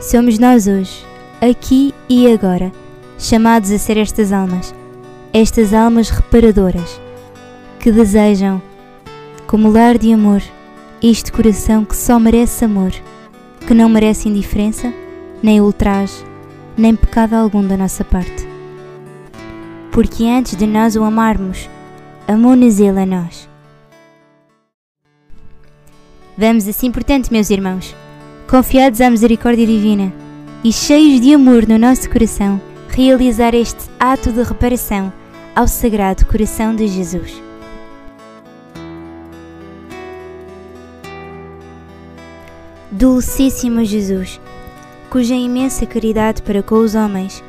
Somos 0.00 0.38
nós 0.38 0.66
hoje, 0.66 1.04
aqui 1.40 1.94
e 2.08 2.30
agora, 2.30 2.72
chamados 3.18 3.70
a 3.70 3.78
ser 3.78 3.96
estas 3.96 4.32
almas, 4.32 4.74
estas 5.32 5.72
almas 5.72 6.10
reparadoras, 6.10 7.00
que 7.78 7.92
desejam, 7.92 8.60
como 9.46 9.70
lar 9.70 9.98
de 9.98 10.12
amor, 10.12 10.42
este 11.02 11.30
coração 11.30 11.84
que 11.84 11.96
só 11.96 12.18
merece 12.18 12.64
amor, 12.64 12.92
que 13.66 13.74
não 13.74 13.88
merece 13.88 14.28
indiferença, 14.28 14.92
nem 15.42 15.60
ultraje, 15.60 16.24
nem 16.76 16.94
pecado 16.94 17.34
algum 17.34 17.66
da 17.66 17.76
nossa 17.76 18.04
parte 18.04 18.54
porque 19.94 20.24
antes 20.24 20.56
de 20.56 20.66
nós 20.66 20.96
o 20.96 21.04
amarmos, 21.04 21.70
amou-nos 22.26 22.80
Ele 22.80 22.98
a 22.98 23.06
nós. 23.06 23.48
Vamos 26.36 26.66
assim, 26.66 26.90
portanto, 26.90 27.30
meus 27.30 27.48
irmãos, 27.48 27.94
confiados 28.50 29.00
à 29.00 29.08
misericórdia 29.08 29.64
divina 29.64 30.12
e 30.64 30.72
cheios 30.72 31.20
de 31.20 31.32
amor 31.32 31.68
no 31.68 31.78
nosso 31.78 32.10
coração, 32.10 32.60
realizar 32.88 33.54
este 33.54 33.88
ato 34.00 34.32
de 34.32 34.42
reparação 34.42 35.12
ao 35.54 35.68
Sagrado 35.68 36.26
Coração 36.26 36.74
de 36.74 36.88
Jesus. 36.88 37.43
Dulcíssimo 42.96 43.84
Jesus, 43.84 44.40
cuja 45.10 45.34
imensa 45.34 45.84
caridade 45.84 46.40
para 46.42 46.62
com 46.62 46.76
os 46.76 46.94
homens 46.94 47.42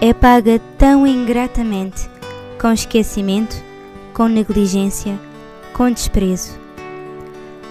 é 0.00 0.14
paga 0.14 0.58
tão 0.78 1.06
ingratamente, 1.06 2.08
com 2.58 2.72
esquecimento, 2.72 3.54
com 4.14 4.26
negligência, 4.26 5.20
com 5.74 5.90
desprezo. 5.90 6.58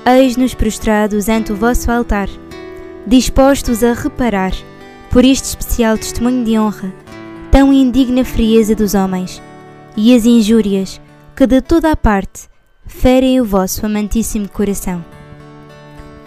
Eis-nos 0.05 0.53
prostrados 0.53 1.27
ante 1.27 1.51
o 1.51 1.55
vosso 1.55 1.91
altar, 1.91 2.29
dispostos 3.07 3.83
a 3.83 3.93
reparar, 3.93 4.53
por 5.09 5.25
este 5.25 5.45
especial 5.45 5.97
testemunho 5.97 6.45
de 6.45 6.59
honra, 6.59 6.93
tão 7.49 7.73
indigna 7.73 8.23
frieza 8.23 8.75
dos 8.75 8.93
homens 8.93 9.41
e 9.97 10.15
as 10.15 10.27
injúrias 10.27 11.01
que 11.35 11.47
de 11.47 11.59
toda 11.59 11.91
a 11.91 11.95
parte 11.95 12.43
ferem 12.85 13.41
o 13.41 13.45
vosso 13.45 13.83
amantíssimo 13.83 14.47
coração. 14.47 15.14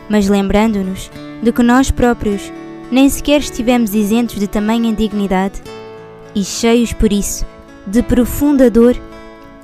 Mas 0.08 0.28
lembrando-nos 0.28 1.10
de 1.42 1.52
que 1.52 1.62
nós 1.62 1.90
próprios 1.90 2.52
nem 2.90 3.08
sequer 3.08 3.40
estivemos 3.40 3.94
isentos 3.94 4.38
de 4.38 4.46
tamanha 4.46 4.90
indignidade, 4.90 5.62
e 6.34 6.44
cheios 6.44 6.92
por 6.92 7.12
isso 7.12 7.46
de 7.86 8.02
profunda 8.02 8.70
dor, 8.70 8.96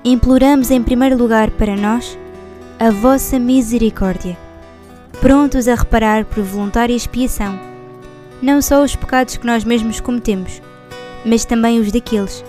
imploramos 0.04 0.70
em 0.70 0.82
primeiro 0.82 1.16
lugar 1.16 1.50
para 1.50 1.76
nós 1.76 2.18
a 2.78 2.90
vossa 2.90 3.38
misericórdia, 3.38 4.36
prontos 5.20 5.68
a 5.68 5.74
reparar 5.74 6.24
por 6.24 6.42
voluntária 6.42 6.94
expiação 6.94 7.74
não 8.44 8.60
só 8.60 8.82
os 8.82 8.94
pecados 8.94 9.38
que 9.38 9.46
nós 9.46 9.64
mesmos 9.64 10.00
cometemos, 10.00 10.60
mas 11.24 11.46
também 11.46 11.80
os 11.80 11.90
daqueles 11.90 12.44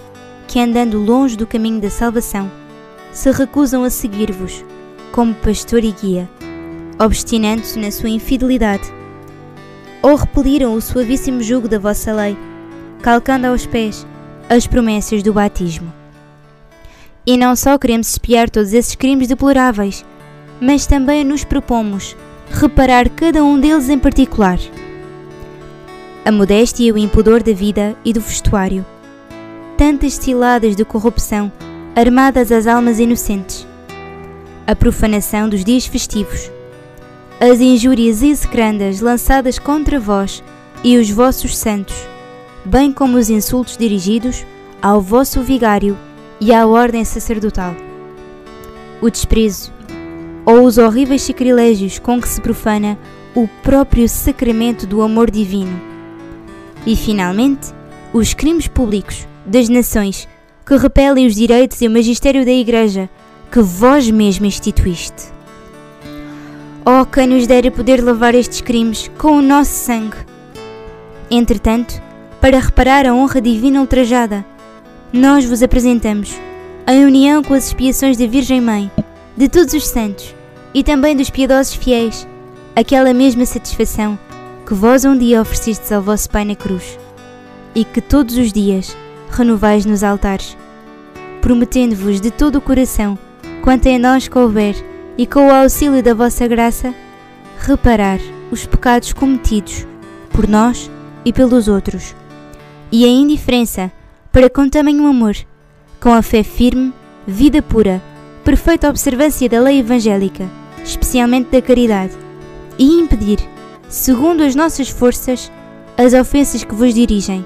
que, 0.46 0.60
andando 0.60 1.00
longe 1.00 1.38
do 1.38 1.48
caminho 1.48 1.80
da 1.80 1.90
salvação, 1.90 2.52
se 3.14 3.32
recusam 3.32 3.84
a 3.84 3.90
seguir-vos 3.90 4.66
como 5.14 5.34
pastor 5.36 5.86
e 5.86 5.92
guia, 5.92 6.30
obstinando-se 7.00 7.78
na 7.80 7.92
sua 7.92 8.10
infidelidade, 8.10 8.92
ou 10.02 10.16
repeliram 10.16 10.76
o 10.76 10.82
suavíssimo 10.82 11.42
jugo 11.42 11.68
da 11.68 11.80
vossa 11.80 12.14
lei, 12.14 12.38
calcando 13.02 13.48
aos 13.48 13.66
pés 13.66 14.06
as 14.50 14.68
promessas 14.68 15.24
do 15.24 15.34
batismo. 15.34 15.92
E 17.26 17.38
não 17.38 17.56
só 17.56 17.78
queremos 17.78 18.10
espiar 18.10 18.50
todos 18.50 18.72
esses 18.72 18.94
crimes 18.94 19.28
deploráveis, 19.28 20.06
mas 20.62 20.86
também 20.86 21.24
nos 21.24 21.44
propomos 21.44 22.16
reparar 22.52 23.10
cada 23.10 23.44
um 23.44 23.60
deles 23.60 23.90
em 23.90 23.98
particular. 23.98 24.60
A 26.24 26.32
modéstia 26.32 26.86
e 26.86 26.92
o 26.92 26.98
impudor 26.98 27.42
da 27.42 27.54
vida 27.54 27.96
e 28.06 28.14
do 28.14 28.22
vestuário. 28.22 28.86
Tantas 29.78 30.14
ciladas 30.14 30.76
de 30.76 30.86
corrupção 30.86 31.52
armadas 31.96 32.52
às 32.52 32.68
almas 32.68 33.00
inocentes. 33.00 33.68
A 34.68 34.76
profanação 34.76 35.48
dos 35.48 35.64
dias 35.64 35.86
festivos. 35.86 36.55
As 37.40 37.60
injúrias 37.60 38.22
execrandas 38.24 39.02
lançadas 39.02 39.60
contra 39.60 40.00
vós 40.00 40.44
e 40.84 40.98
os 40.98 41.10
vossos 41.10 41.58
santos 41.58 42.16
bem 42.66 42.92
como 42.92 43.18
os 43.18 43.30
insultos 43.30 43.78
dirigidos 43.78 44.44
ao 44.82 45.00
vosso 45.00 45.42
vigário 45.42 45.98
e 46.42 46.52
à 46.52 46.66
ordem 46.66 47.06
sacerdotal. 47.06 47.76
O 49.02 49.10
desprezo, 49.10 49.72
ou 50.46 50.64
os 50.64 50.78
horríveis 50.78 51.22
sacrilégios 51.22 52.00
com 52.00 52.20
que 52.20 52.28
se 52.28 52.42
profana 52.42 52.98
o 53.36 53.48
próprio 53.62 54.10
sacramento 54.10 54.88
do 54.88 55.02
amor 55.02 55.30
divino. 55.30 55.80
E, 56.86 56.96
finalmente, 56.96 57.68
os 58.12 58.34
crimes 58.34 58.68
públicos 58.68 59.28
das 59.46 59.70
nações 59.70 60.28
que 60.66 60.76
repelem 60.78 61.28
os 61.28 61.36
direitos 61.36 61.82
e 61.82 61.88
o 61.88 61.92
magistério 61.92 62.44
da 62.44 62.52
Igreja 62.52 63.10
que 63.52 63.62
vós 63.62 64.10
mesmo 64.10 64.46
instituíste. 64.46 65.35
Oh, 66.88 67.04
quem 67.04 67.26
nos 67.26 67.48
dera 67.48 67.72
poder 67.72 68.00
lavar 68.04 68.36
estes 68.36 68.62
crimes 68.62 69.10
com 69.18 69.40
o 69.40 69.42
nosso 69.42 69.72
sangue! 69.72 70.18
Entretanto, 71.32 72.00
para 72.40 72.60
reparar 72.60 73.08
a 73.08 73.14
honra 73.16 73.42
divina 73.42 73.82
ultrajada, 73.82 74.46
nós 75.12 75.44
vos 75.46 75.64
apresentamos, 75.64 76.40
em 76.88 77.04
união 77.04 77.42
com 77.42 77.56
as 77.56 77.66
expiações 77.66 78.18
da 78.18 78.28
Virgem 78.28 78.62
Mãe, 78.62 78.92
de 79.36 79.50
todos 79.50 79.74
os 79.74 79.88
santos 79.88 80.36
e 80.76 80.84
também 80.84 81.16
dos 81.16 81.32
piedosos 81.32 81.74
fiéis, 81.74 82.28
aquela 82.76 83.16
mesma 83.16 83.48
satisfação 83.48 84.16
que 84.64 84.76
vós 84.76 85.06
um 85.06 85.18
dia 85.18 85.42
oferecestes 85.42 85.92
ao 85.92 86.04
vosso 86.04 86.30
Pai 86.30 86.46
na 86.46 86.56
cruz 86.56 87.00
e 87.74 87.84
que 87.84 88.00
todos 88.00 88.38
os 88.38 88.54
dias 88.54 88.96
renovais 89.32 89.88
nos 89.88 90.04
altares, 90.04 90.56
prometendo-vos 91.42 92.22
de 92.22 92.30
todo 92.30 92.58
o 92.58 92.62
coração, 92.62 93.18
quanto 93.64 93.88
em 93.88 93.98
nós 93.98 94.28
couber 94.28 94.76
e 95.18 95.26
com 95.26 95.48
o 95.48 95.54
auxílio 95.54 96.04
da 96.04 96.14
vossa 96.14 96.48
graça, 96.48 96.94
reparar 97.60 98.20
os 98.52 98.66
pecados 98.66 99.14
cometidos 99.14 99.86
por 100.32 100.48
nós 100.48 100.90
e 101.24 101.32
pelos 101.32 101.68
outros, 101.68 102.16
e 102.92 103.06
a 103.06 103.08
indiferença 103.08 103.92
para 104.32 104.50
com 104.50 104.70
tamanho 104.70 105.08
amor, 105.08 105.36
com 106.00 106.14
a 106.14 106.22
fé 106.22 106.44
firme, 106.44 106.94
vida 107.26 107.62
pura, 107.62 108.02
perfeita 108.44 108.90
observância 108.90 109.50
da 109.50 109.60
lei 109.60 109.80
evangélica, 109.80 110.48
especialmente 110.84 111.50
da 111.50 111.62
caridade, 111.62 112.14
e 112.78 112.86
impedir, 113.00 113.40
segundo 113.90 114.44
as 114.44 114.56
nossas 114.56 114.90
forças, 114.90 115.52
as 115.98 116.14
ofensas 116.14 116.64
que 116.64 116.76
vos 116.76 116.94
dirigem, 116.94 117.46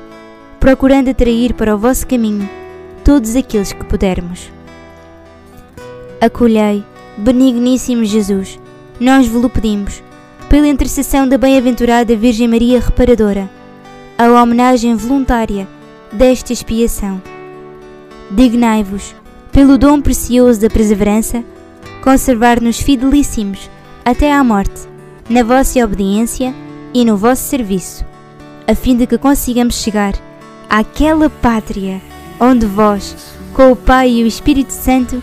procurando 0.59 1.09
atrair 1.09 1.53
para 1.53 1.75
o 1.75 1.77
vosso 1.77 2.05
caminho 2.05 2.49
todos 3.05 3.35
aqueles 3.35 3.71
que 3.71 3.85
pudermos. 3.85 4.51
Acolhei, 6.19 6.83
benigníssimo 7.19 8.05
Jesus, 8.05 8.57
nós 8.99 9.27
vos 9.27 9.51
pedimos, 9.51 10.01
pela 10.47 10.67
intercessão 10.67 11.27
da 11.27 11.37
bem-aventurada 11.37 12.15
Virgem 12.15 12.47
Maria 12.47 12.79
Reparadora, 12.79 13.49
a 14.17 14.41
homenagem 14.41 14.95
voluntária 14.95 15.67
desta 16.13 16.53
expiação. 16.53 17.21
Dignai-vos, 18.31 19.13
pelo 19.51 19.77
dom 19.77 19.99
precioso 19.99 20.61
da 20.61 20.69
perseverança, 20.69 21.43
conservar-nos 22.01 22.79
fidelíssimos 22.79 23.69
até 24.05 24.31
à 24.31 24.41
morte, 24.41 24.87
na 25.29 25.43
vossa 25.43 25.83
obediência 25.83 26.55
e 26.93 27.03
no 27.03 27.17
vosso 27.17 27.43
serviço, 27.43 28.05
a 28.65 28.73
fim 28.73 28.95
de 28.95 29.05
que 29.05 29.17
consigamos 29.17 29.75
chegar 29.75 30.13
àquela 30.69 31.29
pátria 31.29 32.01
onde 32.39 32.65
vós, 32.65 33.13
com 33.53 33.73
o 33.73 33.75
Pai 33.75 34.09
e 34.09 34.23
o 34.23 34.27
Espírito 34.27 34.71
Santo, 34.71 35.21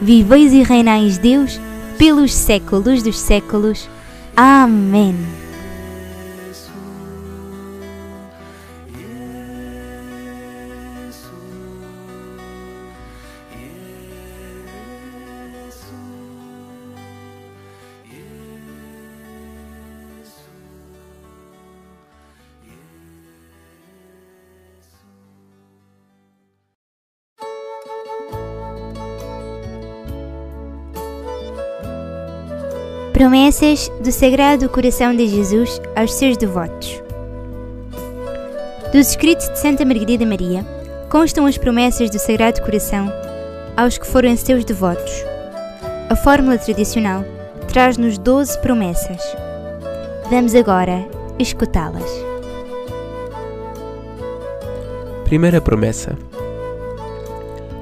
viveis 0.00 0.52
e 0.52 0.62
reinais 0.62 1.18
Deus 1.18 1.60
pelos 1.98 2.32
séculos 2.32 3.02
dos 3.02 3.18
séculos. 3.18 3.88
Amém. 4.36 5.16
Promessas 33.16 33.90
do 34.04 34.12
Sagrado 34.12 34.68
Coração 34.68 35.16
de 35.16 35.26
Jesus 35.26 35.80
aos 35.96 36.12
seus 36.12 36.36
devotos. 36.36 37.02
Dos 38.92 39.08
escritos 39.08 39.48
de 39.48 39.58
Santa 39.58 39.86
Margarida 39.86 40.26
Maria 40.26 40.66
constam 41.08 41.46
as 41.46 41.56
promessas 41.56 42.10
do 42.10 42.18
Sagrado 42.18 42.60
Coração 42.60 43.10
aos 43.74 43.96
que 43.96 44.06
forem 44.06 44.36
seus 44.36 44.66
devotos. 44.66 45.10
A 46.10 46.14
fórmula 46.14 46.58
tradicional 46.58 47.24
traz-nos 47.68 48.18
12 48.18 48.60
promessas. 48.60 49.22
Vamos 50.28 50.54
agora 50.54 51.08
escutá-las. 51.38 52.10
Primeira 55.24 55.58
promessa: 55.62 56.18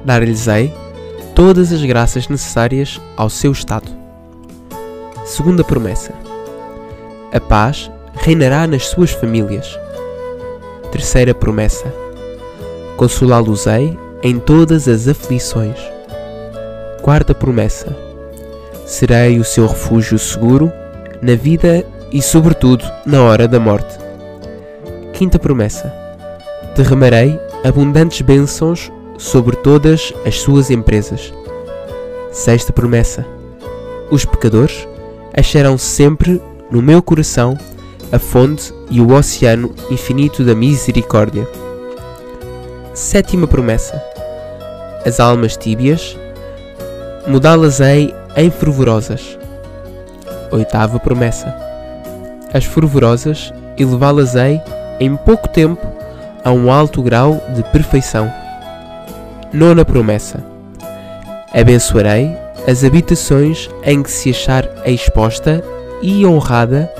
Dar-lhes-ei 0.05 0.73
todas 1.35 1.73
as 1.73 1.83
graças 1.83 2.29
necessárias 2.29 3.01
ao 3.17 3.29
seu 3.29 3.51
estado. 3.51 4.04
Segunda 5.25 5.63
promessa: 5.63 6.13
A 7.33 7.39
paz 7.39 7.89
reinará 8.13 8.67
nas 8.67 8.85
suas 8.85 9.09
famílias. 9.09 9.77
Terceira 10.91 11.33
promessa: 11.33 11.91
Consolá-los-ei 12.95 13.97
em 14.21 14.37
todas 14.37 14.87
as 14.87 15.07
aflições. 15.07 15.79
Quarta 17.01 17.33
promessa: 17.33 17.87
Serei 18.85 19.39
o 19.39 19.43
seu 19.43 19.65
refúgio 19.65 20.19
seguro 20.19 20.71
na 21.23 21.33
vida 21.33 21.83
e, 22.11 22.21
sobretudo, 22.21 22.85
na 23.03 23.23
hora 23.23 23.47
da 23.47 23.59
morte. 23.59 23.97
Quinta 25.11 25.39
promessa: 25.39 25.91
Derramarei 26.75 27.39
abundantes 27.63 28.21
bênçãos 28.21 28.91
sobre 29.17 29.55
todas 29.55 30.13
as 30.23 30.39
suas 30.39 30.69
empresas. 30.69 31.33
Sexta 32.31 32.71
promessa: 32.71 33.25
Os 34.11 34.23
pecadores 34.23 34.87
acharão 35.35 35.77
sempre 35.77 36.41
no 36.71 36.81
meu 36.81 37.01
coração 37.01 37.57
a 38.11 38.17
fonte 38.17 38.73
e 38.89 39.01
o 39.01 39.11
oceano 39.11 39.73
infinito 39.91 40.43
da 40.43 40.55
misericórdia. 40.55 41.47
Sétima 42.93 43.45
promessa: 43.45 44.01
As 45.05 45.19
almas 45.19 45.57
tíbias 45.57 46.17
mudá-las-ei 47.27 48.13
em 48.37 48.49
fervorosas. 48.49 49.37
Oitava 50.51 50.99
promessa: 50.99 51.53
As 52.53 52.63
fervorosas 52.63 53.53
elevá-las-ei 53.77 54.61
em 54.99 55.15
pouco 55.17 55.49
tempo 55.49 55.85
a 56.43 56.51
um 56.51 56.71
alto 56.71 57.01
grau 57.01 57.43
de 57.53 57.63
perfeição. 57.63 58.31
Nona 59.51 59.83
promessa: 59.83 60.43
Abençoarei 61.53 62.44
as 62.67 62.83
habitações 62.83 63.69
em 63.83 64.01
que 64.01 64.11
se 64.11 64.31
achar 64.31 64.67
exposta 64.85 65.63
e 66.01 66.25
honrada 66.25 66.91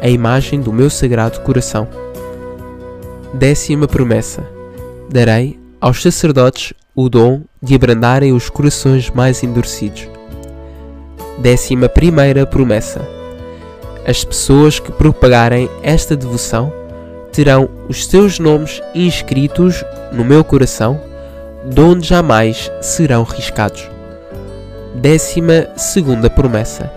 a 0.00 0.08
imagem 0.08 0.60
do 0.60 0.72
meu 0.72 0.88
sagrado 0.88 1.40
coração. 1.40 1.86
Décima 3.34 3.86
promessa: 3.86 4.42
Darei 5.10 5.58
aos 5.80 6.02
sacerdotes 6.02 6.72
o 6.94 7.08
dom 7.08 7.42
de 7.62 7.74
abrandarem 7.74 8.32
os 8.32 8.48
corações 8.48 9.10
mais 9.10 9.42
endurecidos. 9.42 10.08
Décima 11.38 11.88
primeira 11.88 12.46
promessa: 12.46 13.06
As 14.06 14.24
pessoas 14.24 14.80
que 14.80 14.90
propagarem 14.90 15.68
esta 15.82 16.16
devoção 16.16 16.72
terão 17.30 17.68
os 17.88 18.06
seus 18.06 18.38
nomes 18.38 18.82
inscritos 18.94 19.84
no 20.12 20.24
meu 20.24 20.42
coração, 20.42 21.00
de 21.64 21.80
onde 21.80 22.08
jamais 22.08 22.70
serão 22.80 23.22
riscados. 23.22 23.99
Décima 24.94 25.68
segunda 25.76 26.28
promessa. 26.28 26.92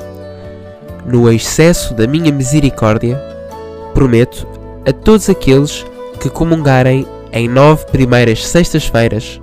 No 1.05 1.31
excesso 1.31 1.93
da 1.93 2.07
minha 2.07 2.31
misericórdia, 2.31 3.21
prometo 3.93 4.47
a 4.85 4.91
todos 4.91 5.29
aqueles 5.29 5.85
que 6.19 6.29
comungarem 6.29 7.05
em 7.31 7.47
nove 7.47 7.85
primeiras 7.85 8.45
sextas-feiras 8.47 9.39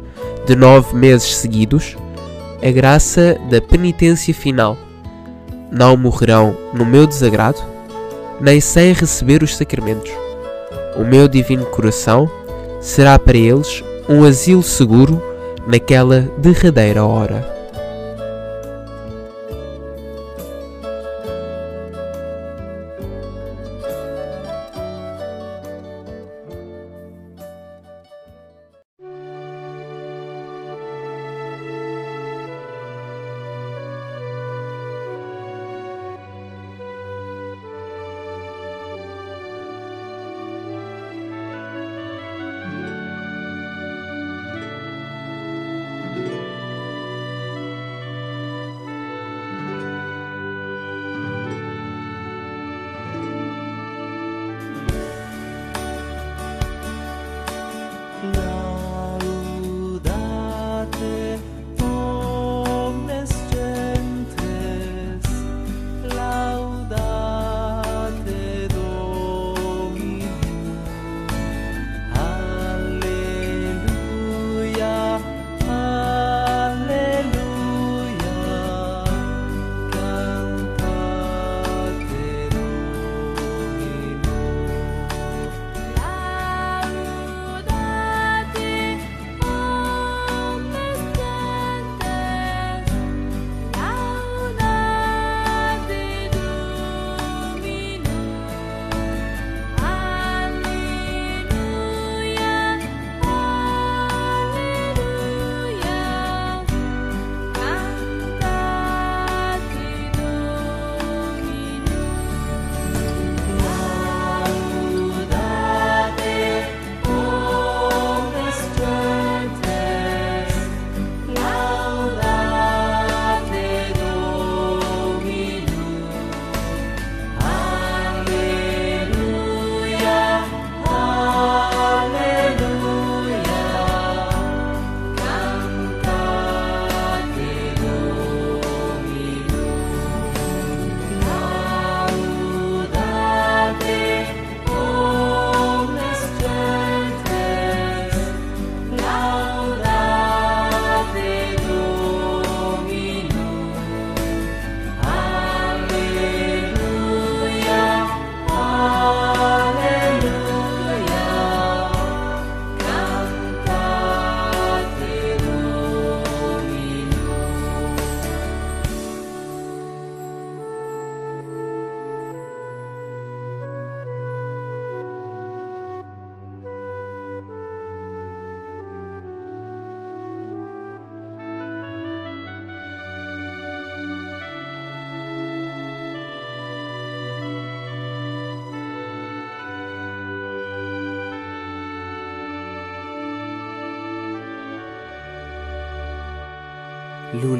de 0.46 0.56
nove 0.56 0.96
meses 0.96 1.36
seguidos 1.36 1.96
a 2.62 2.70
graça 2.70 3.38
da 3.48 3.60
penitência 3.60 4.34
final. 4.34 4.76
Não 5.70 5.96
morrerão 5.96 6.56
no 6.74 6.84
meu 6.84 7.06
desagrado, 7.06 7.58
nem 8.40 8.60
sem 8.60 8.92
receber 8.92 9.42
os 9.42 9.56
sacramentos. 9.56 10.10
O 10.96 11.04
meu 11.04 11.28
divino 11.28 11.66
coração 11.66 12.28
será 12.80 13.18
para 13.18 13.38
eles 13.38 13.82
um 14.08 14.24
asilo 14.24 14.62
seguro 14.62 15.22
naquela 15.66 16.22
derradeira 16.38 17.04
hora. 17.04 17.59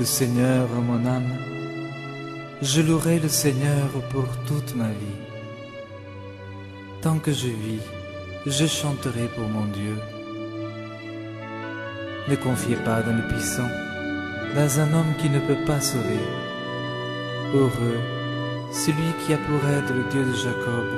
Le 0.01 0.07
Seigneur, 0.07 0.67
mon 0.89 1.05
âme. 1.05 1.37
Je 2.63 2.81
louerai 2.81 3.19
le 3.19 3.29
Seigneur 3.29 3.87
pour 4.09 4.27
toute 4.47 4.75
ma 4.75 4.89
vie. 4.89 5.21
Tant 7.03 7.19
que 7.19 7.33
je 7.33 7.49
vis, 7.49 7.85
je 8.47 8.67
chanterai 8.67 9.27
pour 9.37 9.47
mon 9.47 9.67
Dieu. 9.67 9.97
Ne 12.31 12.37
confiez 12.37 12.77
pas 12.77 13.03
dans 13.03 13.15
le 13.15 13.29
puissant, 13.29 13.71
dans 14.57 14.81
un 14.81 14.91
homme 14.95 15.15
qui 15.19 15.29
ne 15.29 15.41
peut 15.41 15.65
pas 15.67 15.83
sauver. 15.83 16.25
Heureux, 17.55 18.01
celui 18.73 19.11
qui 19.21 19.35
a 19.35 19.39
pour 19.47 19.63
aide 19.69 19.91
le 19.95 20.05
Dieu 20.11 20.25
de 20.25 20.35
Jacob, 20.35 20.89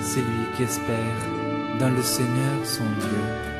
celui 0.00 0.44
qui 0.56 0.62
espère 0.62 1.20
dans 1.78 1.90
le 1.90 2.02
Seigneur 2.02 2.56
son 2.64 2.88
Dieu. 3.00 3.53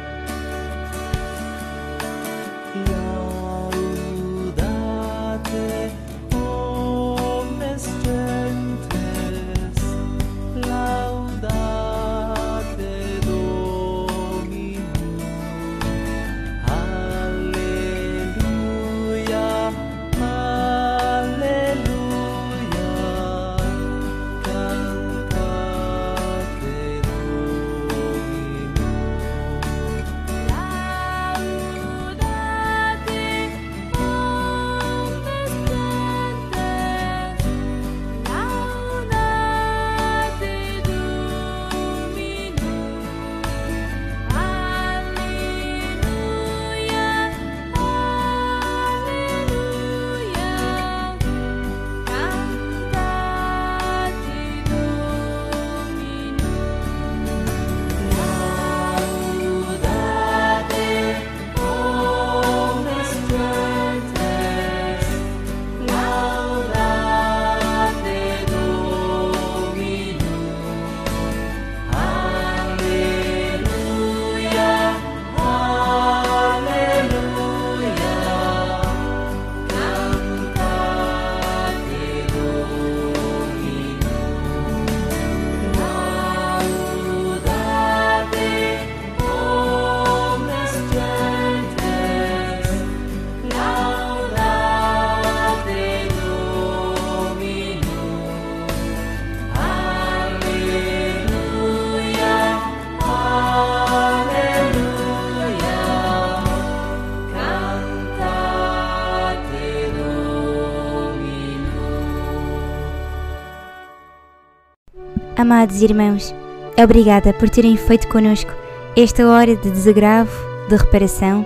Amados 115.45 115.82
irmãos, 115.82 116.34
obrigada 116.82 117.30
por 117.34 117.51
terem 117.51 117.76
feito 117.76 118.09
conosco 118.09 118.51
esta 118.97 119.28
hora 119.28 119.55
de 119.55 119.70
desagravo, 119.70 120.32
de 120.70 120.74
reparação 120.74 121.45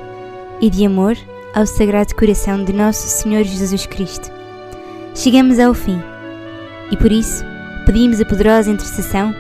e 0.61 0.71
de 0.71 0.87
amor 0.87 1.17
ao 1.53 1.67
Sagrado 1.67 2.15
Coração 2.15 2.63
de 2.63 2.73
Nosso 2.73 3.09
Senhor 3.09 3.43
Jesus 3.43 3.87
Cristo. 3.87 4.31
Chegamos 5.17 5.59
ao 5.59 5.75
fim 5.75 6.01
e 6.93 6.97
por 6.97 7.11
isso 7.11 7.45
pedimos 7.87 8.21
a 8.21 8.25
poderosa 8.25 8.71
intercessão 8.71 9.35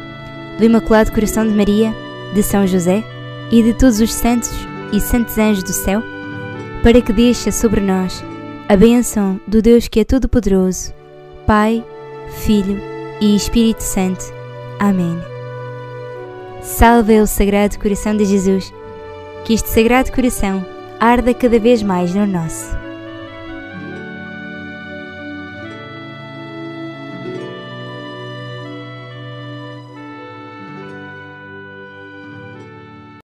do 0.58 0.64
Imaculado 0.64 1.12
Coração 1.12 1.46
de 1.46 1.54
Maria, 1.54 1.94
de 2.34 2.42
São 2.42 2.66
José 2.66 3.04
e 3.52 3.62
de 3.62 3.72
todos 3.74 4.00
os 4.00 4.12
santos 4.12 4.50
e 4.92 5.00
santos 5.00 5.38
anjos 5.38 5.62
do 5.62 5.72
céu 5.72 6.02
para 6.82 7.00
que 7.00 7.12
deixe 7.12 7.52
sobre 7.52 7.80
nós 7.80 8.24
a 8.68 8.76
bênção 8.76 9.40
do 9.46 9.62
Deus 9.62 9.86
que 9.86 10.00
é 10.00 10.04
Todo-Poderoso, 10.04 10.92
Pai, 11.46 11.84
Filho 12.44 12.76
e 13.20 13.36
Espírito 13.36 13.84
Santo. 13.84 14.37
Amém. 14.78 15.18
Salve 16.62 17.20
o 17.20 17.26
Sagrado 17.26 17.78
Coração 17.78 18.16
de 18.16 18.24
Jesus, 18.24 18.72
que 19.44 19.54
este 19.54 19.68
Sagrado 19.68 20.12
Coração 20.12 20.64
arda 21.00 21.34
cada 21.34 21.58
vez 21.58 21.82
mais 21.82 22.14
no 22.14 22.26
nosso. 22.26 22.87